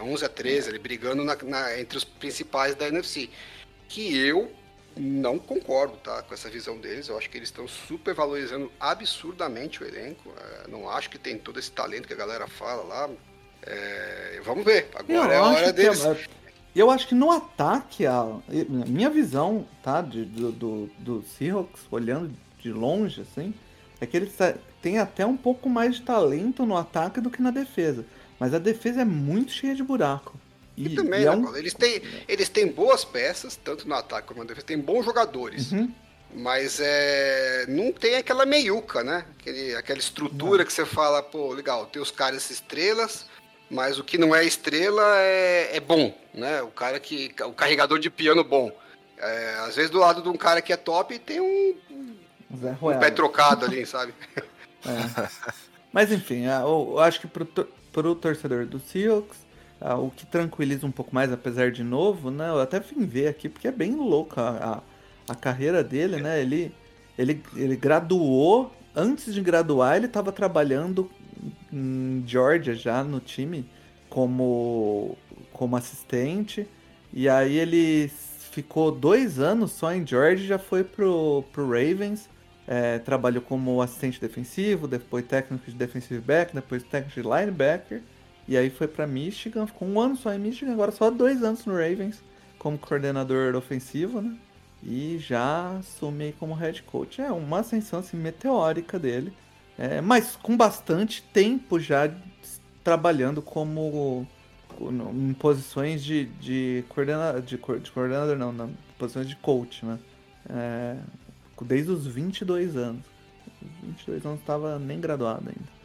[0.00, 3.28] 11 é, a 13, ele brigando na, na, entre os principais da NFC.
[3.88, 4.50] Que eu
[4.96, 7.08] não concordo tá, com essa visão deles.
[7.08, 10.32] Eu acho que eles estão super valorizando absurdamente o elenco.
[10.38, 13.10] É, não acho que tem todo esse talento que a galera fala lá.
[13.62, 14.88] É, vamos ver.
[14.94, 16.04] Agora eu é a hora deles.
[16.04, 16.26] É,
[16.74, 18.26] eu acho que no ataque, a,
[18.86, 23.54] minha visão tá, de, do, do, do Seahawks, olhando de longe, assim,
[24.00, 24.34] é que eles
[24.82, 28.04] têm até um pouco mais de talento no ataque do que na defesa.
[28.38, 30.38] Mas a defesa é muito cheia de buraco.
[30.76, 31.56] E, e também, e é né, um...
[31.56, 35.72] eles, têm, eles têm boas peças, tanto no ataque como na defesa, tem bons jogadores.
[35.72, 35.92] Uhum.
[36.34, 39.24] Mas é, não tem aquela meiuca, né?
[39.38, 40.64] Aquele, aquela estrutura não.
[40.66, 43.26] que você fala, pô, legal, tem os caras estrelas,
[43.70, 46.60] mas o que não é estrela é, é bom, né?
[46.62, 47.34] O cara que.
[47.40, 48.70] O carregador de piano bom.
[49.16, 51.74] É, às vezes do lado de um cara que é top tem um,
[52.50, 54.12] um pé trocado ali, sabe?
[54.36, 55.28] É.
[55.90, 59.45] Mas enfim, é, eu, eu acho que pro, pro torcedor do Seahawks
[59.80, 62.48] ah, o que tranquiliza um pouco mais, apesar de novo, né?
[62.48, 64.82] Eu até vim ver aqui, porque é bem louca a,
[65.32, 66.40] a, carreira dele, né?
[66.40, 66.72] Ele,
[67.18, 71.10] ele, ele graduou, antes de graduar, ele estava trabalhando
[71.72, 73.68] em Georgia já no time
[74.08, 75.16] como,
[75.52, 76.66] como assistente.
[77.12, 78.10] E aí ele
[78.50, 82.28] ficou dois anos só em Georgia já foi pro, pro Ravens.
[82.68, 88.02] É, trabalhou como assistente defensivo, depois técnico de defensive back, depois técnico de linebacker.
[88.48, 91.64] E aí foi para Michigan, ficou um ano só em Michigan, agora só dois anos
[91.66, 92.22] no Ravens
[92.58, 94.36] como coordenador ofensivo, né?
[94.82, 97.20] E já assume como head coach.
[97.20, 99.32] É uma ascensão assim, meteórica dele,
[99.78, 102.10] é, mas com bastante tempo já
[102.84, 104.26] trabalhando como
[104.80, 109.98] em posições de, de, coordena, de, de coordenador, não, na posições de coach, né?
[110.48, 110.96] É,
[111.62, 113.04] desde os 22 anos.
[113.82, 115.75] 22 anos estava nem graduado ainda.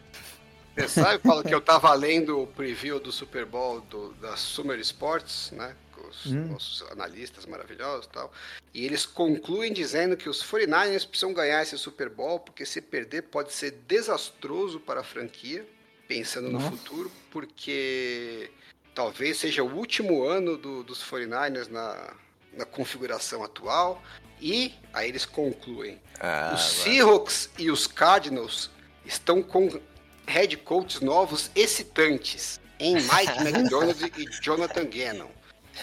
[0.76, 4.80] Você sabe, Paulo, que eu tava lendo o preview do Super Bowl do, da Summer
[4.80, 5.76] Sports, né?
[5.94, 6.48] Com os hum.
[6.48, 8.32] nossos analistas maravilhosos e tal.
[8.74, 13.24] E eles concluem dizendo que os 49ers precisam ganhar esse Super Bowl, porque se perder
[13.24, 15.68] pode ser desastroso para a franquia,
[16.08, 16.70] pensando Nossa.
[16.70, 18.50] no futuro, porque
[18.96, 22.14] talvez seja o último ano do, dos 49ers na,
[22.54, 24.02] na configuração atual.
[24.40, 28.72] E aí eles concluem: ah, os Seahawks e os Cardinals
[29.06, 29.80] estão com
[30.28, 35.30] head coaches novos excitantes em Mike McDonald e Jonathan Gannon.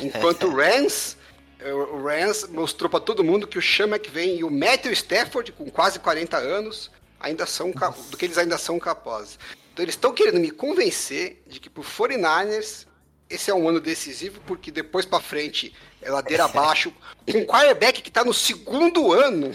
[0.01, 1.17] Enquanto o Rams,
[1.65, 5.71] o Rams mostrou para todo mundo que o Sean McVay e o Matthew Stafford, com
[5.71, 7.73] quase 40 anos, ainda são
[8.11, 9.39] do que eles ainda são capazes.
[9.73, 12.87] Então eles estão querendo me convencer de que pro 49ers
[13.31, 16.93] esse é um ano decisivo, porque depois para frente é ladeira abaixo,
[17.31, 19.55] com um quarterback que está no segundo ano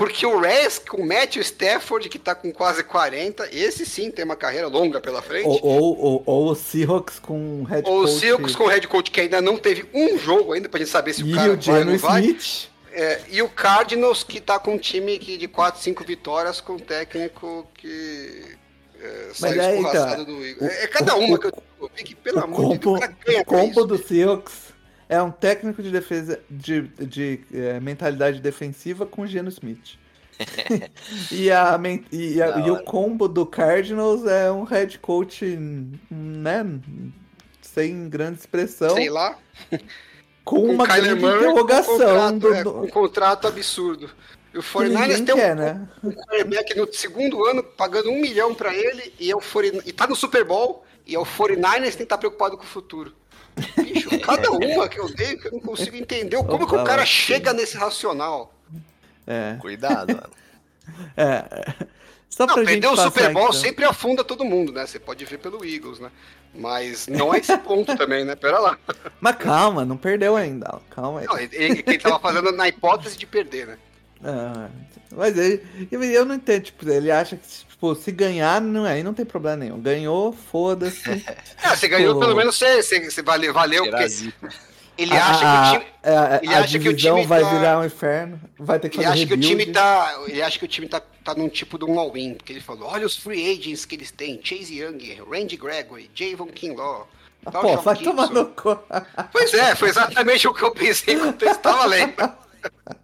[0.00, 4.34] Porque o Reyes, o Matthew Stafford, que tá com quase 40, esse sim tem uma
[4.34, 5.44] carreira longa pela frente.
[5.46, 8.18] Ou, ou, ou, ou o Seahawks com head Ou o coach.
[8.18, 11.12] Seahawks com o head coach, que ainda não teve um jogo ainda pra gente saber
[11.12, 12.22] se E o cara o vai ou não vai.
[12.22, 12.70] Smith.
[12.92, 16.72] É, e o Cardinals, que tá com um time que de 4, 5 vitórias, com
[16.72, 18.56] um técnico que
[19.02, 22.04] é, saiu é, então, do o- É, é cada o- uma o- que eu vi
[22.04, 24.69] que, pelo O amor de combo, Deus, o o combo do Seahawks
[25.10, 29.98] é um técnico de defesa de, de eh, mentalidade defensiva com Geno Smith.
[31.32, 31.78] e, a,
[32.12, 35.44] e, a- e o combo do Cardinals é um head coach,
[36.08, 36.64] né?
[37.60, 39.36] Sem grande expressão, Sei lá,
[40.44, 43.48] com, com uma Kyler grande Murray com um interrogação contrato, do, é, com um contrato
[43.48, 44.10] absurdo.
[44.54, 45.88] E o que 49ers ninguém tem um, quer, né?
[46.04, 49.92] um quarterback no segundo ano pagando um milhão pra ele e, é o 49 e
[49.92, 53.12] tá no Super Bowl e é o 49ers tem que estar preocupado com o futuro.
[53.76, 56.84] Bicho, cada uma que eu dei que eu não consigo entender como que o Opa,
[56.84, 58.54] cara mas- chega nesse racional.
[59.26, 60.30] É, Cuidado, mano.
[61.16, 61.74] é.
[62.28, 63.52] Só Não, pra gente perder o Super Bowl então.
[63.52, 64.86] sempre afunda todo mundo, né?
[64.86, 66.10] Você pode ver pelo Eagles, né?
[66.54, 68.34] Mas não é esse ponto também, né?
[68.36, 68.78] Pera lá.
[69.20, 70.80] Mas calma, não perdeu ainda.
[70.90, 71.26] Calma aí.
[71.26, 73.78] Não, ele, ele, ele tava fazendo na hipótese de perder, né?
[74.22, 74.68] Ah,
[75.12, 79.02] mas ele, eu, eu não entendo, tipo, ele acha que tipo, se ganhar, não, aí
[79.02, 79.80] não tem problema nenhum.
[79.80, 81.02] Ganhou, foda-se.
[81.62, 82.20] É, você ganhou, Pô.
[82.20, 84.32] pelo menos você, você, você valeu, valeu porque
[84.98, 85.92] ele acha que o time.
[86.02, 88.78] a, a, ele a acha que o divisão time vai tá- virar um inferno, vai
[88.78, 89.62] ter que Ele fazer acha que o rebuild.
[89.64, 90.14] time tá.
[90.26, 92.88] Ele acha que o time tá, tá num tipo de um all-in, porque ele falou:
[92.88, 97.08] olha os free agents que eles têm, Chase Young, Randy Gregory, Javon Kinlaw.
[97.46, 98.10] Ah, Pô, vai Gibson.
[98.10, 98.78] tomar no cu.
[99.32, 102.12] Pois é, foi exatamente o que eu pensei enquanto eu estava lendo.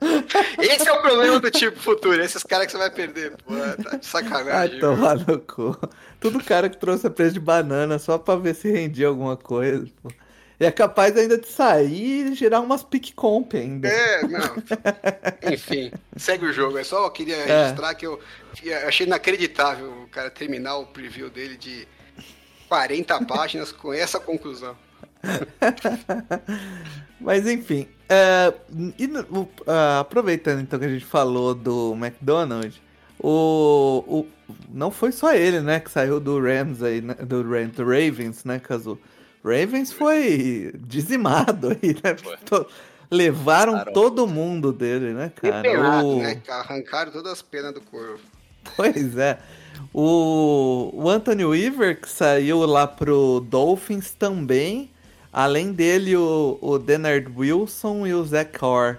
[0.60, 3.32] Esse é o problema do tipo futuro, esses caras que você vai perder.
[3.44, 4.80] Pô, tá de sacanagem.
[4.80, 5.76] tomar no cu.
[6.20, 9.86] Tudo cara que trouxe a preço de banana só pra ver se rendia alguma coisa.
[10.02, 10.10] Pô.
[10.58, 13.88] E é capaz ainda de sair e gerar umas pick comp ainda.
[13.88, 15.52] É, não.
[15.52, 16.78] Enfim, segue o jogo.
[16.78, 17.62] É só eu queria É.
[17.62, 18.18] registrar que eu,
[18.54, 21.86] que eu achei inacreditável o cara terminar o preview dele de
[22.68, 24.76] 40 páginas com essa conclusão.
[27.20, 28.52] Mas enfim, é,
[28.98, 29.08] e
[29.66, 32.80] ah, aproveitando então que a gente falou do McDonald's,
[33.18, 34.26] o, o-
[34.72, 38.44] não foi só ele, né, que saiu do Rams aí, né, do, Ram- do Ravens,
[38.44, 38.98] né, caso
[39.44, 42.14] Ravens foi dizimado aí, né?
[42.44, 42.66] To-
[43.08, 43.92] Levaram Passaram.
[43.92, 46.04] todo mundo dele, né, cara?
[46.04, 46.42] O- né?
[46.48, 48.18] Arrancaram todas as penas do corvo.
[48.76, 49.38] Pois é.
[49.94, 54.90] O, o Anthony Weaver, que saiu lá pro Dolphins também.
[55.36, 58.96] Além dele, o, o Denard Wilson e o Zach Orr.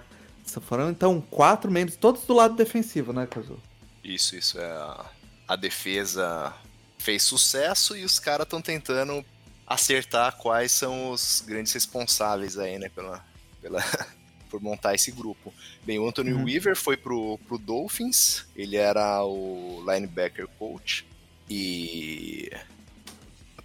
[0.62, 3.58] Foram então quatro membros, todos do lado defensivo, né, Kazu?
[4.04, 4.56] Isso, isso.
[4.56, 5.04] É a,
[5.48, 6.54] a defesa
[6.96, 9.24] fez sucesso e os caras estão tentando
[9.66, 13.24] acertar quais são os grandes responsáveis aí, né, pela,
[13.60, 13.82] pela,
[14.48, 15.52] por montar esse grupo.
[15.82, 16.44] Bem, o Anthony Uhum.
[16.44, 21.04] Weaver foi pro, pro Dolphins, ele era o linebacker coach
[21.50, 22.48] e.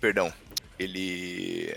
[0.01, 0.33] Perdão,
[0.79, 1.71] ele.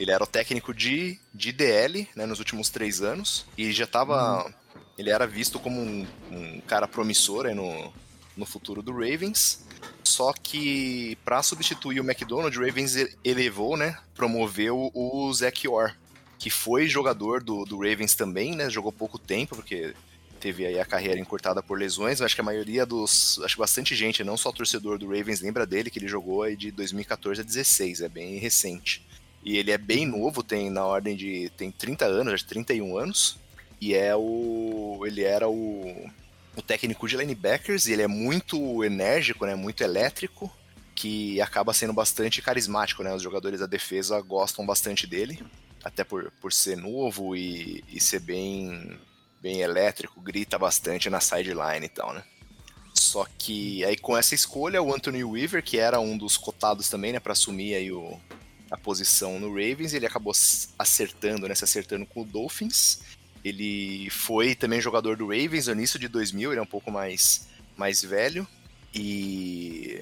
[0.00, 4.50] Ele era o técnico de, de DL né, nos últimos três anos e já estava.
[4.96, 7.92] Ele era visto como um, um cara promissor aí no,
[8.34, 9.62] no futuro do Ravens.
[10.02, 13.98] Só que para substituir o McDonald, o Ravens elevou, né?
[14.14, 15.94] Promoveu o Zach Orr,
[16.38, 18.70] que foi jogador do, do Ravens também, né?
[18.70, 19.94] Jogou pouco tempo, porque
[20.40, 22.22] teve aí a carreira encurtada por lesões.
[22.22, 23.38] Acho que a maioria dos.
[23.44, 26.56] Acho que bastante gente, não só torcedor do Ravens, lembra dele, que ele jogou aí
[26.56, 29.09] de 2014 a 16, é bem recente.
[29.44, 31.50] E ele é bem novo, tem na ordem de.
[31.56, 33.36] tem 30 anos, acho que 31 anos.
[33.80, 35.02] E é o.
[35.06, 36.10] ele era o
[36.56, 40.50] o técnico de linebackers, e ele é muito enérgico, né, muito elétrico,
[40.94, 43.14] que acaba sendo bastante carismático, né?
[43.14, 45.42] Os jogadores da defesa gostam bastante dele,
[45.82, 48.98] até por, por ser novo e, e ser bem,
[49.40, 52.22] bem elétrico, grita bastante na sideline e tal, né?
[52.92, 57.12] Só que aí com essa escolha, o Anthony Weaver, que era um dos cotados também,
[57.14, 58.20] né, para assumir aí o,
[58.70, 60.32] a posição no Ravens, ele acabou
[60.78, 63.00] acertando, né, se acertando com o Dolphins.
[63.44, 67.48] Ele foi também jogador do Ravens no início de 2000, ele é um pouco mais,
[67.76, 68.46] mais velho.
[68.94, 70.00] E,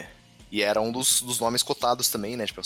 [0.50, 2.46] e era um dos, dos nomes cotados também, né?
[2.46, 2.62] Tipo,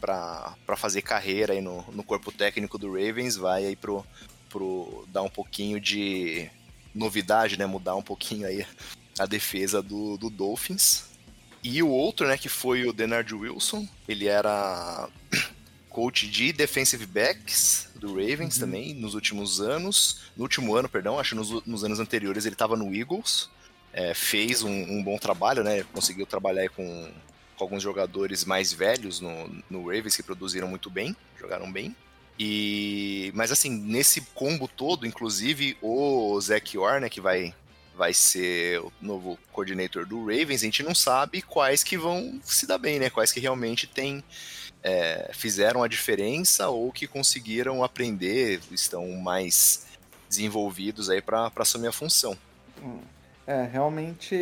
[0.00, 4.04] pra fazer carreira aí no, no corpo técnico do Ravens, vai aí pro,
[4.48, 6.50] pro dar um pouquinho de
[6.94, 7.66] novidade, né?
[7.66, 8.66] Mudar um pouquinho aí
[9.18, 11.04] a defesa do, do Dolphins.
[11.64, 15.08] E o outro, né, que foi o Denard Wilson, ele era
[15.88, 20.20] coach de defensive backs do Ravens também, nos últimos anos.
[20.36, 23.48] No último ano, perdão, acho que nos, nos anos anteriores ele estava no Eagles.
[23.94, 25.84] É, fez um, um bom trabalho, né?
[25.84, 27.10] Conseguiu trabalhar com,
[27.56, 31.96] com alguns jogadores mais velhos no, no Ravens que produziram muito bem, jogaram bem.
[32.38, 37.54] E mas assim, nesse combo todo, inclusive o Zach Orr, né, que vai
[37.96, 42.66] vai ser o novo coordenador do Ravens, a gente não sabe quais que vão se
[42.66, 43.10] dar bem, né?
[43.10, 44.22] Quais que realmente tem,
[44.82, 49.86] é, fizeram a diferença ou que conseguiram aprender, estão mais
[50.28, 52.36] desenvolvidos aí para assumir a função.
[53.46, 54.34] É, realmente,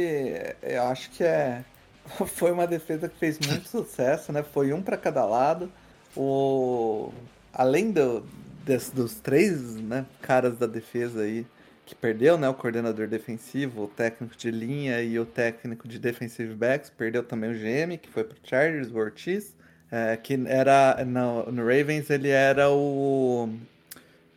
[0.63, 1.65] eu acho que é
[2.27, 4.43] foi uma defesa que fez muito sucesso, né?
[4.43, 5.71] Foi um para cada lado.
[6.17, 7.13] O
[7.53, 8.25] além do,
[8.65, 11.47] des, dos três né, caras da defesa aí
[11.85, 12.49] que perdeu, né?
[12.49, 17.51] O coordenador defensivo, o técnico de linha e o técnico de defensive backs, perdeu também
[17.51, 19.55] o GM, que foi pro Chargers, o Ortiz,
[19.91, 23.49] é, que era no, no, Ravens ele era o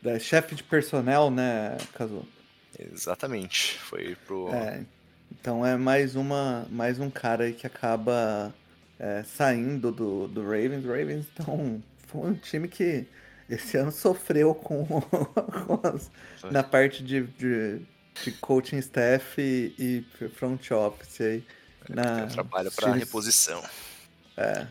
[0.04, 2.28] é, chefe de personnel, né, Caso?
[2.78, 4.54] Exatamente, foi pro.
[4.54, 4.84] É,
[5.32, 8.54] então é mais uma, mais um cara aí que acaba
[9.00, 10.84] é, saindo do, do Ravens.
[10.84, 13.06] Ravens então foi um time que
[13.50, 16.12] esse ano sofreu com, com as,
[16.52, 17.82] na parte de, de,
[18.24, 21.43] de, coaching staff e, e front office aí.
[21.89, 23.64] Na, trabalho para reposição.
[24.36, 24.66] É.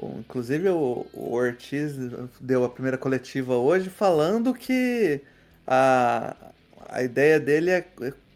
[0.00, 1.94] Inclusive o, o Ortiz
[2.40, 5.20] deu a primeira coletiva hoje falando que
[5.66, 6.36] a,
[6.88, 7.84] a ideia dele é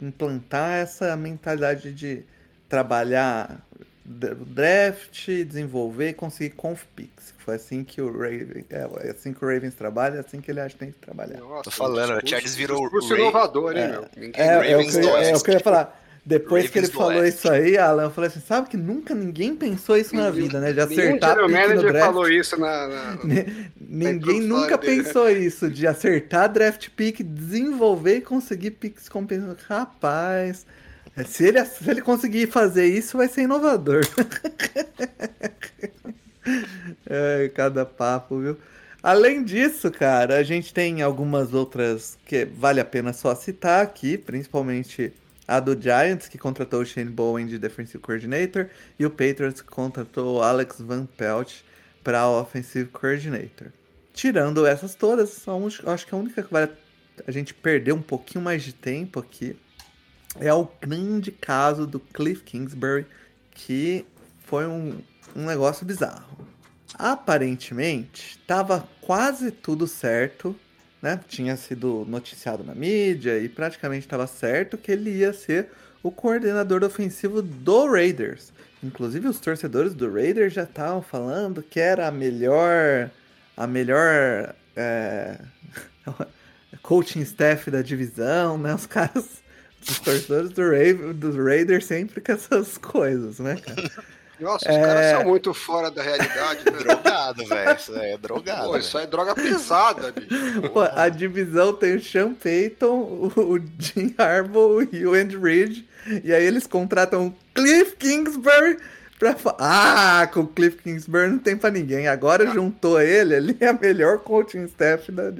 [0.01, 2.24] implantar essa mentalidade de
[2.68, 3.64] trabalhar
[4.05, 7.32] draft, desenvolver e conseguir conf picks.
[7.38, 10.61] Foi assim que o Ravens, é, assim que o Ravens trabalha, é assim que ele
[10.61, 11.38] acha que tem que trabalhar.
[11.38, 14.03] Nossa, Tô falando, o Charles virou o inovador, hein, é, meu?
[14.03, 16.00] É, é, é, o que, é, eu falar.
[16.24, 19.57] Depois Ravens que ele falou isso aí, Alan, eu falei assim, sabe que nunca ninguém
[19.57, 20.72] pensou isso na vida, né?
[20.72, 22.07] De acertar pick no draft.
[22.07, 22.86] falou isso na...
[22.86, 23.18] na
[23.80, 25.03] ninguém nunca dele.
[25.03, 29.64] pensou isso, de acertar draft pick, desenvolver e conseguir picks compensados.
[29.64, 30.64] Rapaz,
[31.26, 34.02] se ele, se ele conseguir fazer isso, vai ser inovador.
[37.06, 38.56] é, cada papo, viu?
[39.02, 44.16] Além disso, cara, a gente tem algumas outras que vale a pena só citar aqui,
[44.16, 45.12] principalmente
[45.46, 49.68] a do Giants, que contratou o Shane Bowen de Defensive Coordinator, e o Patriots, que
[49.68, 51.62] contratou o Alex Van Pelt
[52.02, 53.68] para Offensive Coordinator.
[54.14, 55.44] Tirando essas todas,
[55.86, 56.70] acho que a única que vale
[57.26, 59.56] a gente perder um pouquinho mais de tempo aqui
[60.40, 63.06] é o grande caso do Cliff Kingsbury,
[63.50, 64.06] que
[64.40, 65.00] foi um,
[65.34, 66.46] um negócio bizarro.
[66.94, 70.54] Aparentemente, estava quase tudo certo,
[71.00, 71.20] né?
[71.26, 75.68] Tinha sido noticiado na mídia e praticamente estava certo que ele ia ser
[76.02, 78.52] o coordenador ofensivo do Raiders.
[78.82, 83.10] Inclusive os torcedores do Raiders já estavam falando que era a melhor,
[83.56, 85.38] a melhor é,
[86.82, 88.74] coaching staff da divisão, né?
[88.74, 89.41] Os caras
[89.90, 93.90] os torcedores do, Ra dos Raiders sempre com essas coisas, né, cara?
[94.40, 94.80] Nossa, os é...
[94.80, 96.78] caras são muito fora da realidade, né?
[96.82, 97.76] drogado, velho.
[97.76, 98.68] Isso é drogado.
[98.68, 100.70] Pô, isso é droga pesada, bicho.
[100.72, 105.88] Pô, a divisão tem o Sean Payton, o Jim Harbaugh e o Andy Reid.
[106.24, 108.78] E aí eles contratam o Cliff Kingsbury
[109.18, 112.08] pra Ah, com o Cliff Kingsbury não tem pra ninguém.
[112.08, 112.52] Agora ah.
[112.52, 115.32] juntou ele, ele é a melhor coaching staff da,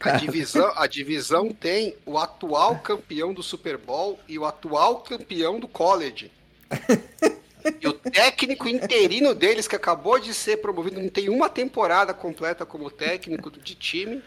[0.00, 5.58] a divisão, a divisão tem o atual campeão do Super Bowl e o atual campeão
[5.58, 6.30] do college.
[7.80, 12.64] E o técnico interino deles, que acabou de ser promovido, não tem uma temporada completa
[12.64, 14.22] como técnico de time.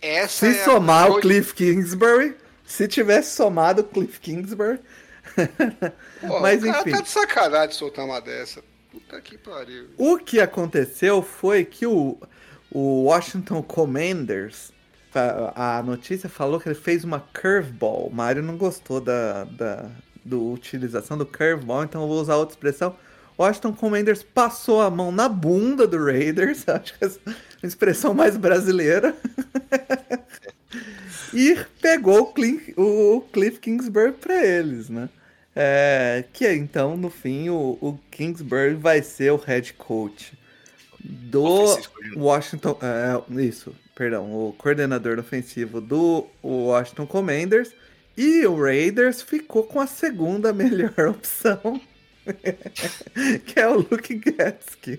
[0.00, 4.78] Essa se é somar o Cliff Kingsbury, se tivesse somado o Cliff Kingsbury.
[6.20, 6.90] Pô, Mas o cara enfim.
[6.90, 8.62] tá de sacanagem soltar uma dessa.
[8.90, 9.88] Puta que pariu.
[9.96, 12.18] O que aconteceu foi que o,
[12.70, 14.72] o Washington Commanders
[15.54, 18.06] a notícia falou que ele fez uma curveball.
[18.06, 19.90] O Mario não gostou da, da
[20.24, 22.94] do utilização do curveball, então eu vou usar outra expressão.
[23.38, 27.08] Washington Commanders passou a mão na bunda do Raiders, acho que é
[27.62, 29.16] a expressão mais brasileira.
[31.32, 35.08] e pegou o Cliff, o Cliff Kingsbury para eles, né?
[35.56, 40.38] É, que então, no fim, o, o Kingsbury vai ser o head coach
[41.02, 41.76] do
[42.16, 42.78] Washington.
[42.82, 47.70] É, isso, perdão, o coordenador ofensivo do Washington Commanders.
[48.16, 51.78] E o Raiders ficou com a segunda melhor opção,
[53.44, 54.98] que é o Luke Gatsky.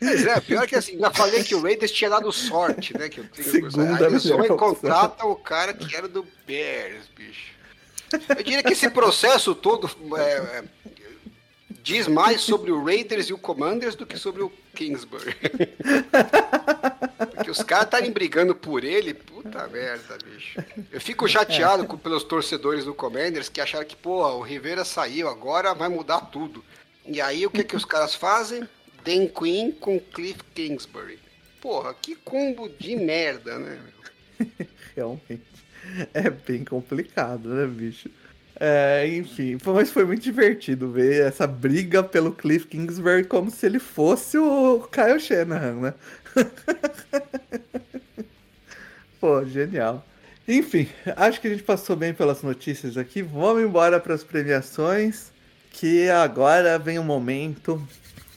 [0.00, 3.10] Mas é, pior que assim, já falei que o Raiders tinha dado sorte, né?
[3.10, 7.52] Que eu tenho, Segunda aí só contrata o cara que era do Bears, bicho.
[8.30, 10.64] Eu diria que esse processo todo é, é,
[11.82, 15.36] diz mais sobre o Raiders e o Commanders do que sobre o Kingsbury.
[17.34, 20.62] Porque os caras estarem brigando por ele, puta merda, bicho.
[20.90, 25.28] Eu fico chateado com, pelos torcedores do Commanders que acharam que, pô, o Rivera saiu,
[25.28, 26.64] agora vai mudar tudo.
[27.06, 28.68] E aí o que, que os caras fazem?
[29.04, 31.18] Dan Quinn com Cliff Kingsbury.
[31.60, 33.78] Porra, que combo de merda, né?
[34.94, 35.42] Realmente.
[36.14, 38.08] É bem complicado, né, bicho?
[38.60, 43.80] É, enfim, mas foi muito divertido ver essa briga pelo Cliff Kingsbury como se ele
[43.80, 45.94] fosse o Kyle Shanahan, né?
[49.20, 50.04] Pô, genial.
[50.46, 53.22] Enfim, acho que a gente passou bem pelas notícias aqui.
[53.22, 55.30] Vamos embora para as premiações,
[55.70, 57.86] que agora vem o momento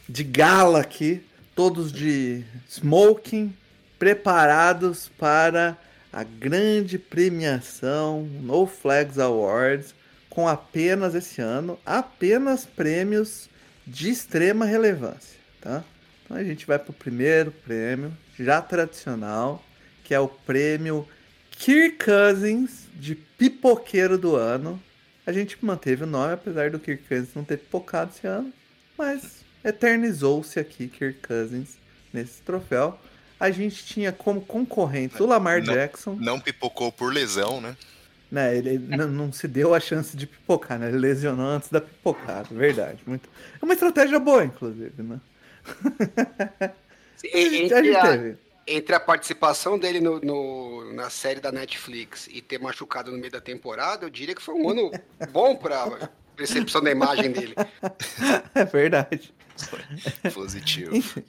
[0.08, 1.24] de gala aqui,
[1.56, 3.54] todos de smoking,
[3.98, 5.76] preparados para
[6.14, 9.96] a grande premiação No Flags Awards,
[10.30, 13.50] com apenas esse ano, apenas prêmios
[13.88, 15.84] de extrema relevância, tá?
[16.26, 19.64] Então a gente vai para o primeiro prêmio, já tradicional,
[20.04, 21.08] que é o prêmio
[21.52, 24.82] Kirk Cousins de pipoqueiro do ano.
[25.26, 28.52] A gente manteve o nome, apesar do Kirk Cousins não ter pipocado esse ano,
[28.98, 31.78] mas eternizou-se aqui Kirk Cousins
[32.12, 33.00] nesse troféu.
[33.40, 36.16] A gente tinha como concorrente o Lamar não, Jackson.
[36.20, 37.76] Não pipocou por lesão, né?
[38.32, 40.90] Né, ele não se deu a chance de pipocar, né?
[40.90, 43.00] Ele lesionou antes da pipocada, verdade.
[43.06, 43.30] Muito...
[43.62, 45.20] É uma estratégia boa, inclusive, né?
[47.34, 48.36] Entre a,
[48.68, 53.32] entre a participação dele no, no, na série da Netflix e ter machucado no meio
[53.32, 54.92] da temporada, eu diria que foi um ano
[55.32, 57.56] bom para percepção da imagem dele.
[58.54, 59.34] É verdade.
[60.34, 60.96] Positivo.
[60.96, 61.24] Enfim,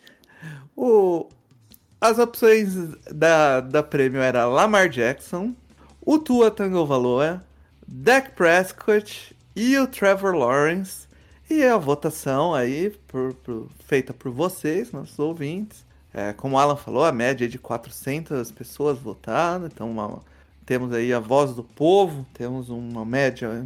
[0.74, 1.28] o,
[2.00, 2.74] as opções
[3.12, 5.54] da, da prêmio era Lamar Jackson,
[6.00, 7.44] o Tua Tagovailoa,
[7.86, 11.06] Dak Prescott e o Trevor Lawrence.
[11.48, 15.86] E a votação aí por, por, feita por vocês, nossos ouvintes.
[16.12, 19.66] É, como o Alan falou, a média é de 400 pessoas votando.
[19.66, 20.20] Então uma,
[20.64, 23.64] temos aí a voz do povo, temos uma média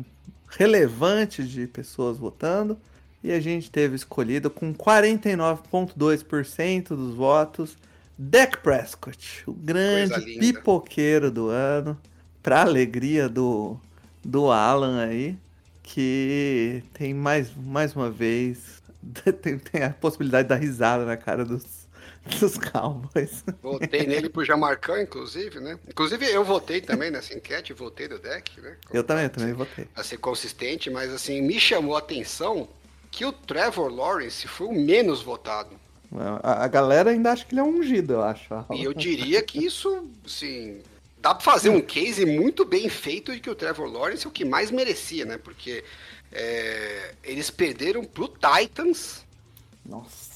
[0.49, 2.77] relevante de pessoas votando.
[3.23, 7.79] E a gente teve escolhido com 49,2% dos votos
[8.23, 11.99] Dak Prescott, o grande pipoqueiro do ano,
[12.43, 13.81] para alegria do,
[14.23, 15.39] do Alan aí,
[15.93, 18.81] que tem mais, mais uma vez
[19.43, 21.89] tem, tem a possibilidade da risada na cara dos,
[22.39, 23.45] dos Cowboys.
[23.63, 25.79] Votei nele por Jamarcão, inclusive, né?
[25.89, 28.77] Inclusive eu votei também nessa enquete, votei do deck, né?
[28.93, 29.89] Eu também, eu também votei.
[29.97, 32.69] A ser consistente, mas assim, me chamou a atenção
[33.11, 35.75] que o Trevor Lawrence foi o menos votado.
[36.43, 38.49] A, a galera ainda acha que ele é ungido, eu acho.
[38.73, 40.83] E eu diria que isso, assim,
[41.21, 44.33] dá pra fazer um case muito bem feito de que o Trevor Lawrence é o
[44.33, 45.39] que mais merecia, né?
[45.39, 45.85] Porque
[46.33, 49.25] é, eles perderam pro Titans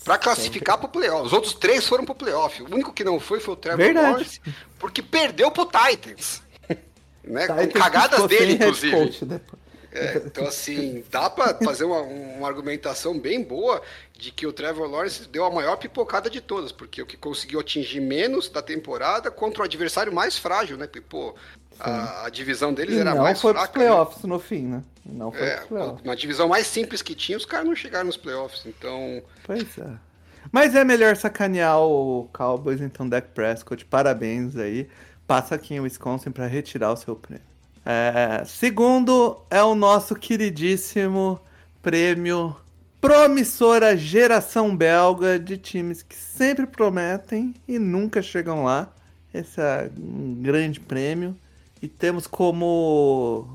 [0.04, 1.26] pra classificar pro playoff.
[1.26, 2.62] Os outros três foram pro playoff.
[2.62, 4.08] O único que não foi foi o Trevor Verdade.
[4.08, 4.40] Lawrence,
[4.78, 6.42] porque perdeu pro Titans.
[7.24, 7.46] né?
[7.46, 9.40] Com cagadas dele, inclusive.
[9.94, 13.80] É, então, assim, dá pra fazer uma, uma argumentação bem boa
[14.12, 17.60] de que o Trevor Lawrence deu a maior pipocada de todas, porque o que conseguiu
[17.60, 20.88] atingir menos da temporada contra o adversário mais frágil, né?
[20.88, 21.36] Porque, pô,
[21.78, 23.68] a, a, divisão deles e era não mais foi fraca.
[23.68, 24.28] Pros playoffs né?
[24.28, 24.82] no fim, né?
[25.06, 26.04] Não foi é, playoffs.
[26.04, 29.22] Na divisão mais simples que tinha, os caras não chegaram nos playoffs, então...
[29.44, 29.92] Pois é.
[30.50, 34.88] Mas é melhor sacanear o Cowboys, então, Dak Prescott, parabéns aí.
[35.24, 37.53] Passa aqui em Wisconsin para retirar o seu prêmio.
[37.84, 41.40] É, segundo é o nosso queridíssimo
[41.82, 42.56] prêmio
[43.00, 48.90] promissora geração belga de times que sempre prometem e nunca chegam lá.
[49.32, 51.36] Esse é um grande prêmio.
[51.82, 53.46] E temos como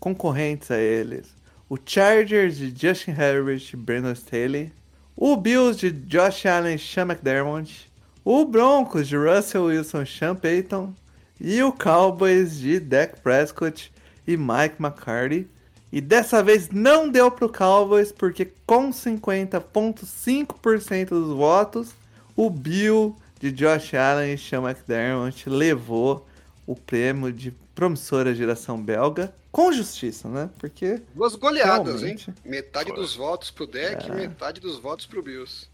[0.00, 1.34] concorrentes a eles
[1.68, 4.72] o Chargers de Justin Herbert e Brandon Staley,
[5.16, 7.90] o Bills de Josh Allen e Sean McDermott,
[8.24, 10.94] o Broncos de Russell Wilson e Sean Payton,
[11.40, 13.92] e o Cowboys de Dak Prescott
[14.26, 15.48] e Mike McCarthy.
[15.92, 21.94] E dessa vez não deu para o Cowboys, porque com 50,5% dos votos,
[22.34, 26.26] o Bill de Josh Allen e Sean McDermott levou
[26.66, 30.50] o prêmio de promissora geração belga, com justiça, né?
[30.58, 31.02] Porque.
[31.14, 32.30] Duas goleadas, realmente...
[32.30, 32.36] hein?
[32.44, 34.14] Metade dos votos pro Deck e é.
[34.14, 35.68] metade dos votos pro Bills.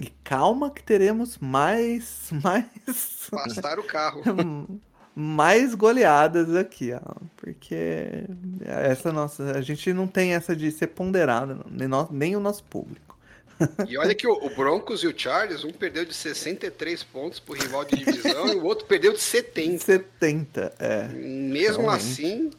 [0.00, 2.30] E calma que teremos mais.
[2.42, 3.28] mais...
[3.30, 4.22] Passar o carro.
[5.20, 7.00] mais goleadas aqui, ó,
[7.36, 8.24] porque
[8.64, 13.18] essa nossa, a gente não tem essa de ser ponderada, nem, nem o nosso público.
[13.88, 17.84] E olha que o, Broncos e o Chargers, um perdeu de 63 pontos pro rival
[17.84, 19.84] de divisão e o outro perdeu de 70.
[19.84, 21.08] 70, é.
[21.08, 22.12] Mesmo realmente.
[22.12, 22.50] assim.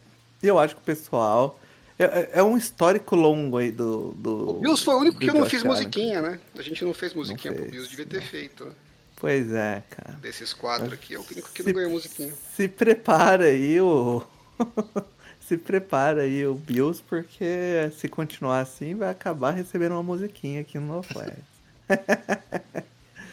[0.44, 1.58] Eu acho que o pessoal.
[1.98, 4.12] É, é, é um histórico longo aí do.
[4.18, 6.40] do o Bills foi o único que eu não fiz musiquinha, né?
[6.58, 8.66] A gente não fez musiquinha não fez, pro Bills, devia ter feito.
[8.66, 8.72] Né?
[9.20, 10.18] Pois é, cara.
[10.20, 12.34] Desses quatro aqui, é o único que se, não ganhou musiquinha.
[12.56, 14.24] Se prepara aí o.
[15.46, 20.80] se prepara aí o Bills, porque se continuar assim, vai acabar recebendo uma musiquinha aqui
[20.80, 21.04] no No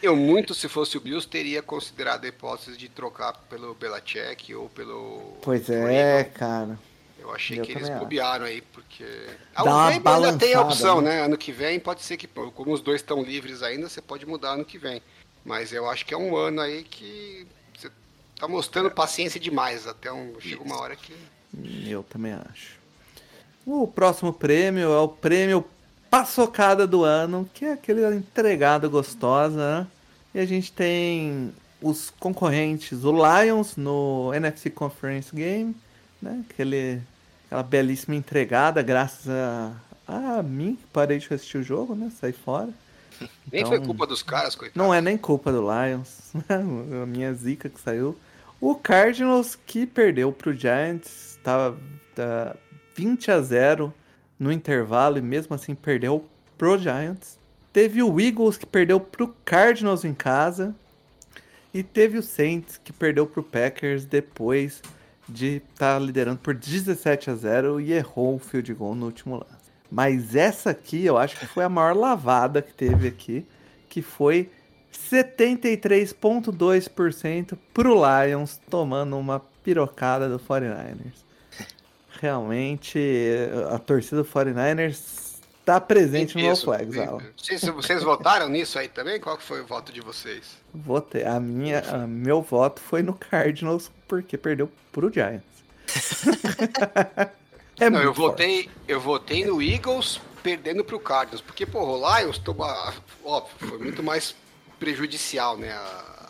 [0.03, 4.69] Eu muito, se fosse o Bills, teria considerado a hipótese de trocar pelo Belichick ou
[4.69, 5.37] pelo...
[5.41, 6.77] Pois é, cara.
[7.19, 9.03] Eu achei Eu que eles bobearam aí, porque...
[9.55, 11.15] Dá Ah, ainda tem a opção, né?
[11.15, 11.21] né?
[11.25, 14.51] Ano que vem pode ser que, como os dois estão livres ainda, você pode mudar
[14.51, 15.01] ano que vem.
[15.47, 17.89] Mas eu acho que é um ano aí que você
[18.37, 19.87] tá mostrando paciência demais.
[19.87, 21.15] Até um, chega uma hora que...
[21.87, 22.77] Eu também acho.
[23.65, 25.65] O próximo prêmio é o prêmio
[26.09, 29.87] Paçocada do Ano, que é aquele entregado gostosa, né?
[30.35, 35.73] E a gente tem os concorrentes, o Lions no NFC Conference Game,
[36.21, 36.43] né?
[36.49, 37.01] Aquele,
[37.45, 39.71] aquela belíssima entregada, graças a,
[40.05, 42.11] a mim, que parei de assistir o jogo, né?
[42.19, 42.69] Saí fora.
[43.51, 44.77] Nem Então- foi culpa dos caras, coitado.
[44.77, 48.17] Não é nem culpa do Lions, a minha zica que saiu.
[48.59, 51.77] O Cardinals que perdeu pro Giants, estava
[52.15, 52.55] tá
[52.95, 53.93] 20 a 0
[54.39, 56.25] no intervalo e mesmo assim perdeu
[56.57, 57.37] pro Giants.
[57.71, 60.75] Teve o Eagles que perdeu pro Cardinals em casa.
[61.73, 64.81] E teve o Saints que perdeu pro Packers depois
[65.29, 69.56] de estar liderando por 17 a 0 e errou o field goal no último lance.
[69.89, 73.45] Mas essa aqui eu acho que foi a maior lavada que teve aqui,
[73.89, 74.49] que foi
[75.09, 81.25] 73,2% pro Lions tomando uma pirocada do 49ers.
[82.19, 82.99] Realmente,
[83.71, 87.01] a torcida do 49ers está presente no No Isso, Flags, isso.
[87.01, 87.21] Alan.
[87.37, 89.19] Vocês, vocês votaram nisso aí também?
[89.19, 90.57] Qual foi o voto de vocês?
[90.73, 91.23] Votei.
[91.25, 95.45] A minha, a- meu voto foi no Cardinals porque perdeu pro Giants.
[97.79, 98.45] é Não, eu muito forte.
[98.45, 103.77] votei, eu votei no Eagles perdendo pro Cardinals, porque, pô, o Lions toma, óbvio, foi
[103.79, 104.35] muito mais
[104.79, 106.29] prejudicial, né, a,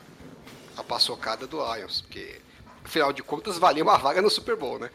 [0.77, 2.41] a paçocada do Lions, porque,
[2.83, 4.89] afinal de contas, valia uma vaga no Super Bowl, né?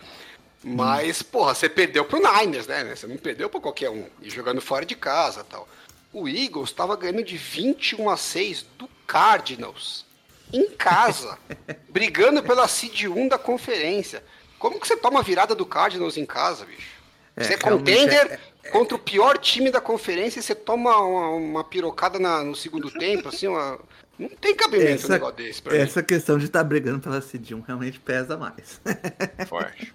[0.64, 2.84] Mas, porra, você perdeu pro Niners, né?
[2.94, 5.68] Você não perdeu pra qualquer um, e jogando fora de casa e tal.
[6.12, 10.06] O Eagles tava ganhando de 21 a 6 do Cardinals,
[10.52, 11.38] em casa,
[11.88, 14.22] brigando pela seed 1 da conferência.
[14.62, 16.88] Como que você toma a virada do Cardinals em casa, bicho?
[17.34, 18.38] É, você é contender
[18.70, 22.88] contra o pior time da conferência e você toma uma, uma pirocada na- no segundo
[22.90, 23.80] tempo, assim, uma...
[24.16, 25.78] não tem cabimento um Essa, negócio desse pra mim.
[25.80, 28.80] essa questão de estar brigando pela CD1 realmente pesa mais.
[29.48, 29.92] Forte.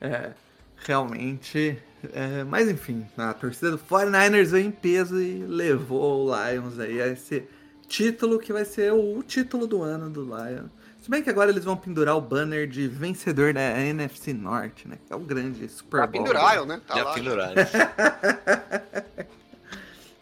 [0.00, 0.30] É,
[0.78, 1.78] realmente.
[2.12, 7.00] é, mas enfim, a torcida do 49ers veio em peso e levou o Lions aí
[7.00, 7.44] a esse
[7.86, 10.70] título que vai ser o título do ano do Lions.
[11.06, 14.98] Se bem que agora eles vão pendurar o banner de vencedor da NFC Norte, né?
[15.06, 16.24] Que é o grande Super Já Bowl.
[16.24, 16.80] penduraram, né?
[16.84, 17.14] Tá Já lá.
[17.14, 17.54] penduraram.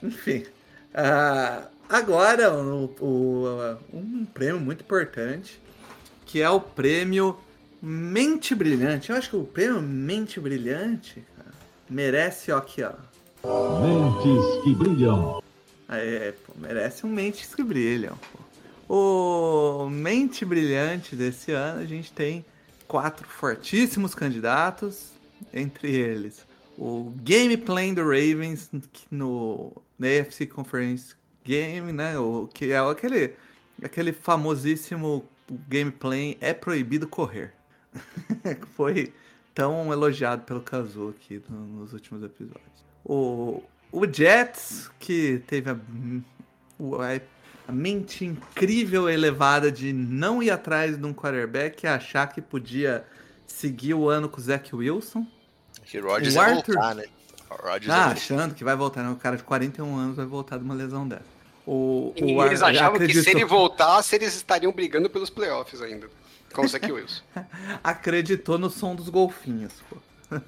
[0.02, 0.44] Enfim.
[0.92, 5.58] ah, agora, o- o- um prêmio muito importante,
[6.26, 7.38] que é o prêmio
[7.80, 9.08] Mente Brilhante.
[9.08, 11.50] Eu acho que o prêmio Mente Brilhante cara,
[11.88, 12.92] merece, ó, aqui, ó.
[13.80, 15.42] Mentes que brilham.
[15.88, 18.18] É, pô, merece um Mentes que Brilham.
[18.32, 18.43] Pô.
[18.88, 22.44] O Mente Brilhante desse ano, a gente tem
[22.86, 25.12] quatro fortíssimos candidatos,
[25.52, 28.70] entre eles o Game Plan do Ravens
[29.10, 31.14] no na AFC Conference
[31.44, 32.18] Game, né?
[32.18, 33.34] O, que é aquele,
[33.82, 35.24] aquele famosíssimo
[35.68, 37.52] Game Plan é proibido correr.
[38.74, 39.12] foi
[39.54, 42.84] tão elogiado pelo Kazu aqui no- nos últimos episódios.
[43.04, 43.62] O,
[43.92, 45.78] o Jets, que teve a,
[46.78, 46.96] o-
[47.66, 52.40] a mente incrível e elevada de não ir atrás de um quarterback e achar que
[52.40, 53.04] podia
[53.46, 55.26] seguir o ano com o Zach Wilson.
[55.84, 57.04] Que Rodgers O Arthur- voltar, né?
[57.50, 59.10] Rodgers Ah, achando que vai voltar, né?
[59.10, 61.34] O cara de 41 anos vai voltar de uma lesão dessa.
[61.66, 65.80] O, E o eles Ar- achavam que se ele voltasse, eles estariam brigando pelos playoffs
[65.80, 66.08] ainda.
[66.52, 67.22] Com o Zach Wilson.
[67.82, 69.96] acreditou no som dos golfinhos, pô.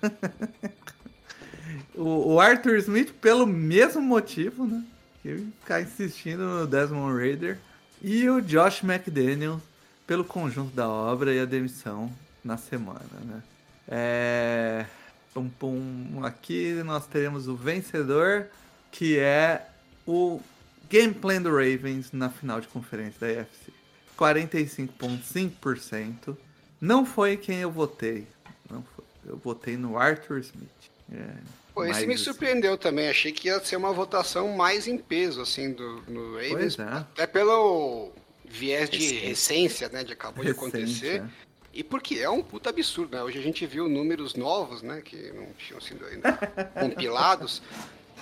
[1.95, 4.85] o, o Arthur Smith, pelo mesmo motivo, né?
[5.27, 7.59] Que ficar insistindo no Desmond Raider.
[8.01, 9.61] E o Josh McDaniels,
[10.07, 12.13] pelo conjunto da obra e a demissão
[12.45, 13.43] na semana, né?
[13.89, 14.87] É...
[15.35, 16.21] Pum, pum.
[16.23, 18.47] Aqui nós teremos o vencedor,
[18.93, 19.69] que é
[20.07, 20.41] o
[20.89, 23.73] Game Plan do Ravens na final de conferência da AFC.
[24.17, 26.37] 45,5%.
[26.81, 28.29] Não foi quem eu votei.
[28.71, 29.05] Não foi.
[29.27, 30.71] Eu votei no Arthur Smith.
[31.11, 31.35] É,
[31.77, 33.09] Pô, esse mas- me surpreendeu também.
[33.09, 36.79] Achei que ia ser uma votação mais em peso, assim, do, no Ravens.
[36.79, 36.83] É.
[36.83, 38.11] Até pelo
[38.45, 39.29] viés de Recência.
[39.29, 40.03] recência, né?
[40.03, 41.21] De acabou de Recente, acontecer.
[41.23, 41.47] é.
[41.75, 43.23] E porque é um puta absurdo, né?
[43.23, 45.03] Hoje a gente viu números novos, né?
[45.05, 46.33] Que não tinham sido ainda
[46.81, 47.61] compilados.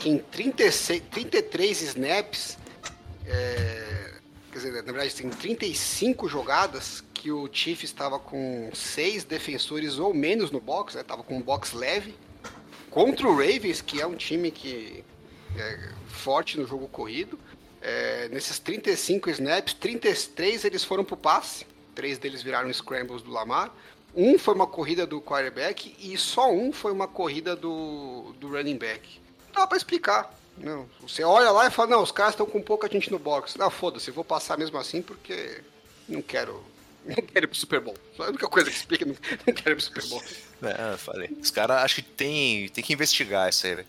[0.01, 2.59] Que em 36, 33 snaps,
[3.25, 4.11] é,
[4.51, 10.13] quer dizer, na verdade, tem 35 jogadas que o Chiefs estava com seis defensores ou
[10.13, 11.05] menos no box, né?
[11.05, 12.15] Tava com um box leve.
[12.95, 15.05] Contra o Ravens, que é um time que
[15.59, 17.37] é forte no jogo corrido.
[17.83, 23.75] É, nesses 35 snaps, 33 eles foram pro passe, três deles viraram scrambles do Lamar.
[24.15, 28.79] Um foi uma corrida do quarterback e só um foi uma corrida do, do running
[28.79, 29.21] back.
[29.53, 30.33] Não dá pra explicar.
[30.57, 33.59] Não, você olha lá e fala, não, os caras estão com pouca gente no box.
[33.59, 35.63] Não, foda-se, vou passar mesmo assim porque
[36.09, 36.63] não quero.
[37.05, 37.97] Não quero ir pro Super Bowl.
[38.19, 39.15] A única coisa que explica, não,
[39.47, 40.23] não quero ir pro Super Bowl.
[40.63, 41.37] É, eu falei.
[41.41, 43.89] Os caras acho que tem, tem que investigar isso aí, velho.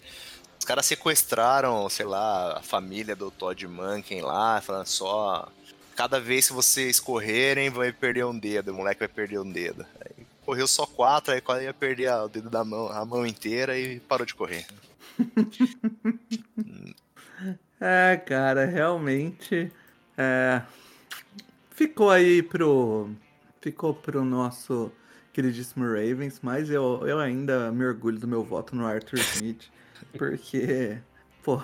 [0.60, 5.52] Os caras sequestraram, sei lá, a família do Todd Mankin lá, falando só.
[5.96, 9.86] Cada vez que vocês correrem, vai perder um dedo, o moleque vai perder um dedo.
[10.02, 13.78] Aí correu só quatro, aí quase ia perder o dedo da mão, a mão inteira
[13.78, 14.66] e parou de correr.
[17.80, 19.70] É, cara, realmente.
[20.18, 20.62] é,
[21.76, 23.10] ficou aí pro.
[23.62, 24.92] Ficou pro nosso
[25.34, 29.66] queridíssimo Ravens, mas eu, eu ainda me orgulho do meu voto no Arthur Smith,
[30.18, 30.98] porque.
[31.44, 31.62] Pô.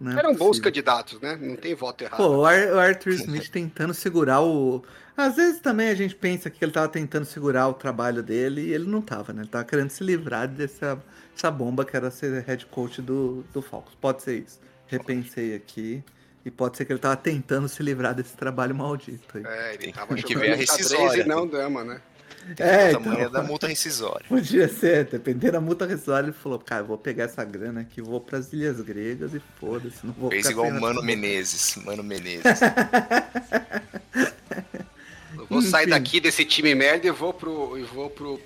[0.00, 0.64] Não é Eram bons possível.
[0.64, 1.38] candidatos, né?
[1.40, 2.16] Não tem voto errado.
[2.16, 4.82] Pô, o Arthur Smith tentando segurar o.
[5.16, 8.74] Às vezes também a gente pensa que ele tava tentando segurar o trabalho dele e
[8.74, 9.42] ele não tava, né?
[9.42, 11.00] Ele tava querendo se livrar dessa
[11.36, 13.94] essa bomba que era ser head coach do, do Falcons.
[14.00, 14.60] Pode ser isso.
[14.86, 16.02] Repensei aqui.
[16.44, 19.44] E pode ser que ele tava tentando se livrar desse trabalho maldito aí.
[19.46, 21.22] É, ele tava Tem que jogando ver a rescisória.
[21.22, 22.00] e não dama, né?
[22.58, 24.26] É, o tamanho então, da multa rescisória.
[24.28, 28.02] podia ser, dependendo da multa rescisória, ele falou, cara, eu vou pegar essa grana aqui,
[28.02, 31.76] vou pras Ilhas Gregas e foda-se, não vou Fez igual o Mano Menezes.
[31.76, 32.44] Mano Menezes.
[35.36, 35.90] Eu vou sair Enfim.
[35.90, 38.40] daqui desse time merda e vou pro, e vou pro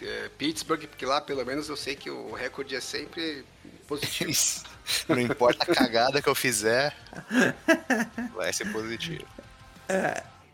[0.00, 3.44] é, Pittsburgh, porque lá pelo menos eu sei que o recorde é sempre
[3.88, 4.30] positivo.
[5.08, 6.94] Não importa a cagada que eu fizer,
[8.34, 9.24] vai ser positivo.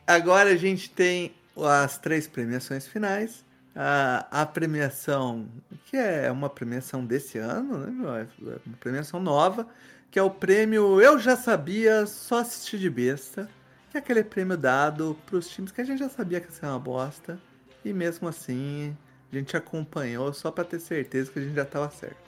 [0.06, 3.44] Agora a gente tem as três premiações finais.
[3.74, 5.48] A, a premiação,
[5.86, 8.26] que é uma premiação desse ano, né?
[8.50, 9.66] É uma premiação nova,
[10.10, 13.48] que é o prêmio Eu Já Sabia, Só Assistir de Besta.
[13.90, 16.52] Que é aquele prêmio dado para os times que a gente já sabia que ia
[16.52, 17.38] ser uma bosta.
[17.84, 18.96] E mesmo assim,
[19.30, 22.21] a gente acompanhou só para ter certeza que a gente já estava certo.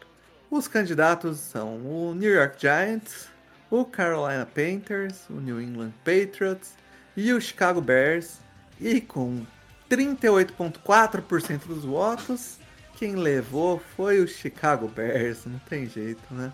[0.54, 3.26] Os candidatos são o New York Giants,
[3.68, 6.74] o Carolina Panthers, o New England Patriots
[7.16, 8.38] e o Chicago Bears.
[8.80, 9.44] E com
[9.90, 12.58] 38,4% dos votos,
[12.96, 15.44] quem levou foi o Chicago Bears.
[15.44, 16.52] Não tem jeito, né?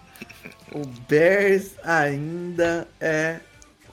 [0.72, 3.40] O Bears ainda é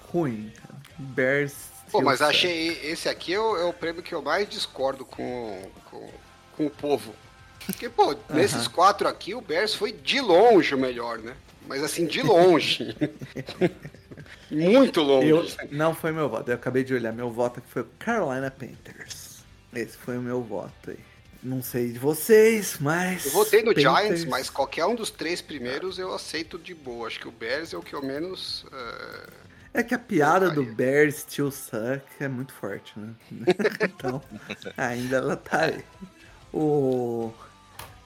[0.10, 0.53] ruim.
[0.55, 0.80] cara.
[0.97, 1.70] Bears.
[1.91, 5.70] Pô, mas achei esse aqui é o, é o prêmio que eu mais discordo com,
[5.91, 6.10] com,
[6.55, 7.14] com o povo.
[7.68, 11.36] Porque, pô, nesses quatro aqui, o Bears foi de longe o melhor, né?
[11.68, 12.95] Mas assim, de longe.
[14.49, 15.28] Muito longe.
[15.30, 17.11] Eu, não foi meu voto, eu acabei de olhar.
[17.11, 19.43] Meu voto aqui foi o Carolina Panthers.
[19.76, 20.99] Esse foi o meu voto aí.
[21.43, 23.26] Não sei de vocês, mas.
[23.26, 27.07] Eu votei no Panthers- Giants, mas qualquer um dos três primeiros eu aceito de boa.
[27.07, 28.65] Acho que o Bears é o que eu menos.
[28.72, 29.30] eh,
[29.76, 30.63] É que a piada do.
[30.63, 33.09] Bears Still Suck é muito forte, né?
[33.84, 34.22] então,
[34.78, 35.84] ainda ela tá aí.
[36.53, 37.32] O...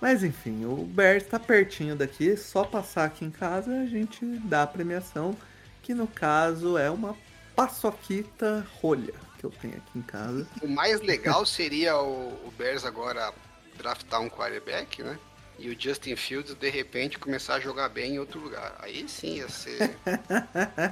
[0.01, 4.63] Mas enfim, o Bears tá pertinho daqui, só passar aqui em casa a gente dá
[4.63, 5.37] a premiação,
[5.83, 7.15] que no caso é uma
[7.55, 10.47] paçoquita rolha que eu tenho aqui em casa.
[10.63, 13.31] O mais legal seria o, o Bears agora
[13.77, 15.19] draftar um quarterback, né?
[15.59, 18.75] E o Justin Fields, de repente, começar a jogar bem em outro lugar.
[18.79, 19.95] Aí sim ia ser.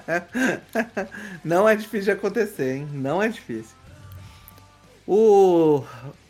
[1.44, 2.88] Não é difícil de acontecer, hein?
[2.92, 3.76] Não é difícil.
[5.08, 5.84] O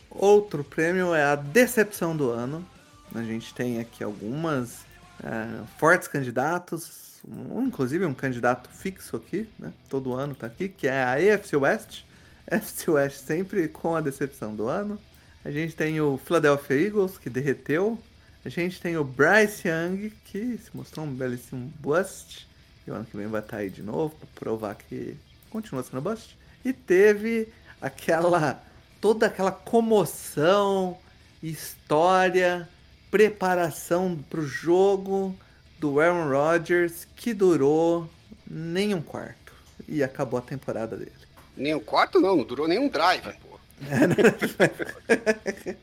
[0.09, 2.65] outro prêmio é a decepção do ano.
[3.13, 4.79] A gente tem aqui algumas
[5.23, 9.73] é, fortes candidatos, um- inclusive um candidato fixo aqui, né?
[9.89, 12.03] Todo ano tá aqui, que é a AFC West.
[12.49, 14.99] AFC West sempre com a decepção do ano.
[15.43, 17.97] A gente tem o Philadelphia Eagles, que derreteu.
[18.45, 22.47] A gente tem o Bryce Young, que se mostrou um belíssimo bust.
[22.87, 25.17] E o ano que vem vai estar aí de novo para provar que
[25.49, 26.37] continua sendo bust.
[26.63, 27.47] E teve
[27.81, 28.61] aquela.
[29.01, 30.97] Toda aquela comoção,
[31.41, 32.67] história,
[33.09, 35.35] preparação pro jogo
[35.79, 38.07] do Aaron Rodgers que durou
[38.49, 39.53] nem um quarto.
[39.87, 41.11] E acabou a temporada dele.
[41.57, 43.59] Nem um quarto, não, não durou nem um drive, pô.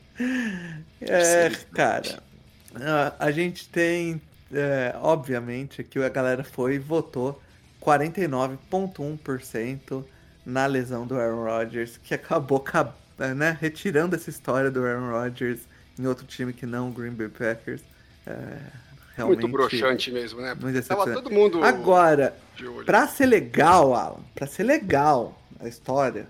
[1.01, 2.21] É, cara.
[3.19, 7.41] a- gente tem, é, obviamente, que a galera foi e votou
[7.81, 10.03] 49,1%
[10.45, 12.93] na lesão do Aaron Rodgers, que acabou cab-
[13.35, 15.61] né, retirando essa história do Aaron Rodgers
[15.97, 17.81] em outro time que não o Green Bay Packers.
[18.25, 18.57] É,
[19.15, 20.49] realmente, Muito broxante mesmo, né?
[20.49, 21.23] muito Tava decepcionante.
[21.23, 22.35] todo mundo Agora.
[22.85, 26.27] Pra ser legal, Alan, pra ser legal a história,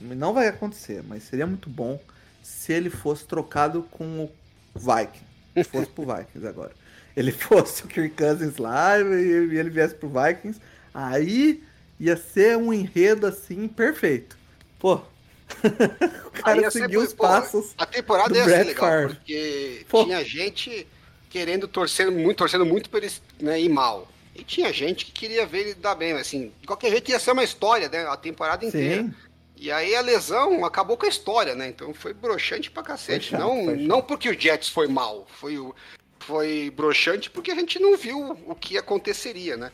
[0.00, 2.00] não vai acontecer, mas seria muito bom
[2.42, 4.30] se ele fosse trocado com o
[4.74, 5.24] Viking.
[5.54, 6.72] Se fosse pro Vikings agora.
[7.16, 10.60] Ele fosse o Kirk Cousins lá e ele viesse pro Vikings,
[10.94, 11.62] Aí
[12.00, 14.36] ia ser um enredo assim perfeito.
[14.78, 15.00] Pô,
[16.26, 17.72] o cara seguiu os pô, passos.
[17.78, 19.14] A temporada do ser Brett legal, Favre.
[19.14, 20.04] porque Pô.
[20.04, 20.86] tinha gente
[21.30, 24.08] querendo, torcendo muito, torcendo muito pra ele né, ir mal.
[24.34, 27.18] E tinha gente que queria ver ele dar bem, mas assim, de qualquer jeito ia
[27.18, 28.06] ser uma história, né?
[28.06, 29.02] A temporada inteira.
[29.02, 29.14] Sim,
[29.56, 31.68] E aí a lesão acabou com a história, né?
[31.68, 33.30] Então foi broxante pra cacete.
[33.30, 35.74] Chato, não, não porque o Jets foi mal, foi, o-
[36.20, 39.72] foi broxante porque a gente não viu o que aconteceria, né?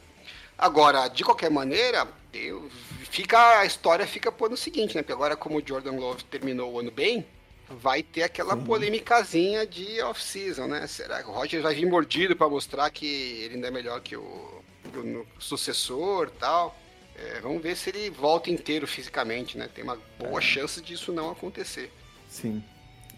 [0.56, 2.70] Agora, de qualquer maneira, eu-
[3.04, 5.02] fica, a história fica por no seguinte, né?
[5.02, 7.26] Porque agora, como o Jordan Love terminou o ano bem,
[7.68, 10.86] vai ter aquela polêmicazinha de off-season, né?
[10.86, 14.16] Será que o Roger vai vir mordido pra mostrar que ele ainda é melhor que
[14.16, 16.76] o, que o sucessor e tal?
[17.16, 19.68] É, vamos ver se ele volta inteiro fisicamente, né?
[19.72, 21.90] Tem uma boa chance disso não acontecer.
[22.28, 22.62] sim.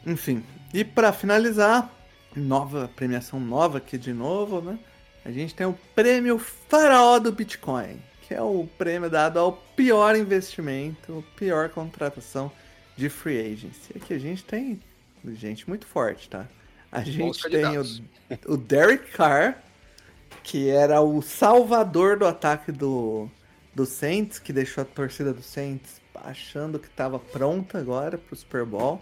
[0.07, 1.93] Enfim, e pra finalizar,
[2.37, 4.79] nova premiação nova aqui de novo, né?
[5.25, 10.17] A gente tem o prêmio Faraó do Bitcoin, que é o prêmio dado ao pior
[10.17, 12.51] investimento, pior contratação
[12.97, 13.93] de free agency.
[13.95, 14.81] Aqui a gente tem
[15.35, 16.47] gente muito forte, tá?
[16.91, 17.85] A gente tem o,
[18.47, 19.63] o Derek Carr,
[20.43, 23.29] que era o salvador do ataque do,
[23.75, 28.65] do Saints, que deixou a torcida do Saints achando que estava pronta agora pro Super
[28.65, 29.01] Bowl.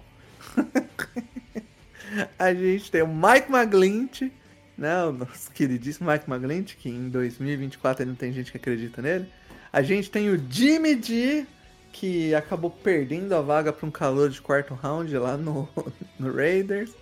[2.39, 4.33] a gente tem o Mike McGlinch,
[4.77, 5.05] né?
[5.05, 9.27] O nosso queridíssimo Mike McGlinch, que em 2024 ainda tem gente que acredita nele.
[9.73, 11.47] A gente tem o Jimmy G,
[11.93, 15.69] que acabou perdendo a vaga para um calor de quarto round lá no,
[16.19, 16.93] no Raiders.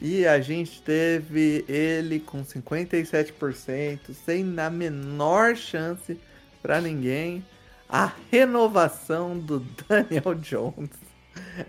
[0.00, 6.18] E a gente teve ele com 57%, sem a menor chance
[6.62, 7.44] para ninguém.
[7.88, 10.90] A renovação do Daniel Jones.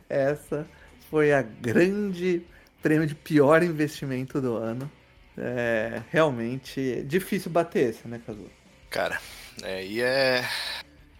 [0.09, 0.67] Essa
[1.09, 2.43] foi a grande
[2.81, 4.89] prêmio de pior investimento do ano.
[5.37, 8.49] É realmente difícil bater esse, né, Cazu?
[8.89, 9.19] Cara,
[9.63, 10.47] aí é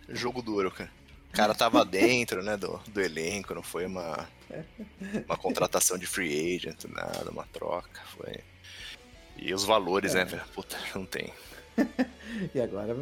[0.10, 0.90] jogo duro, cara.
[1.30, 4.28] O cara tava dentro, né, do, do elenco, não foi uma,
[5.26, 8.40] uma contratação de free agent, nada, uma troca, foi...
[9.38, 10.44] E os valores, né, velho?
[10.54, 11.34] Puta, não tem.
[12.54, 12.96] E agora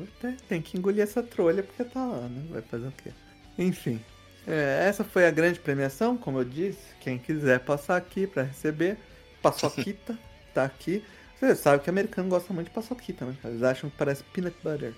[0.49, 2.43] tem- que engolir essa trolha porque tá lá, né?
[2.49, 3.11] Vai fazer o quê?
[3.57, 3.99] Enfim,
[4.47, 6.80] é, essa foi a grande premiação, como eu disse.
[6.99, 8.97] Quem quiser passar aqui pra receber,
[9.41, 10.18] paçoquita,
[10.54, 11.04] tá aqui.
[11.39, 13.36] Você sabe que americano gosta muito de paçoquita, né?
[13.43, 14.93] Eles acham que parece peanut butter.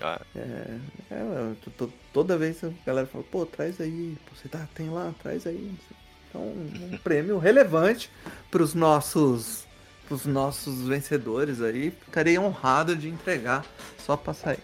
[0.00, 0.78] Ah, É,
[1.10, 5.12] eu tô- toda vez a galera fala, pô, traz aí, pô, você tá, tem lá,
[5.22, 5.70] traz aí.
[6.28, 8.10] Então, um prêmio relevante
[8.50, 9.64] pros nossos,
[10.08, 11.90] pros nossos vencedores aí.
[11.90, 13.66] Ficarei honrado de entregar,
[13.98, 14.58] só passar aí.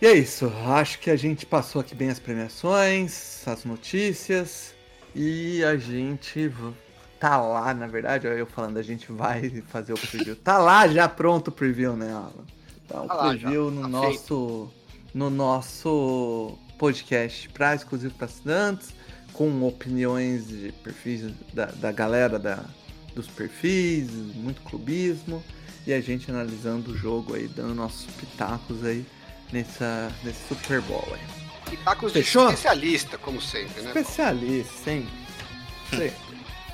[0.00, 4.74] E é isso, acho que a gente passou aqui bem as premiações, as notícias,
[5.14, 6.52] e a gente
[7.18, 10.36] tá lá, na verdade, eu falando, a gente vai fazer o preview.
[10.36, 12.44] Tá lá já pronto o preview, né, Alan?
[12.88, 14.70] Tá o Tá preview no tá nosso
[15.14, 18.92] no nosso podcast para exclusivo para assinantes,
[19.32, 22.64] com opiniões de perfis da, da galera da,
[23.14, 25.42] dos perfis, muito clubismo,
[25.86, 29.06] e a gente analisando o jogo aí, dando nossos pitacos aí
[29.52, 31.72] nessa, nesse Super Bowl aí.
[31.72, 32.48] E tacos Fechou?
[32.48, 33.88] de especialista, como sempre, né?
[33.88, 35.10] Especialista, sempre.
[35.90, 36.23] sempre.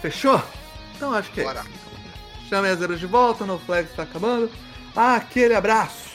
[0.00, 0.42] Fechou?
[0.96, 1.60] Então acho que é Bora.
[1.60, 2.48] isso.
[2.48, 4.50] Chame as zeros de volta, no flag está acabando.
[4.96, 6.09] Aquele abraço!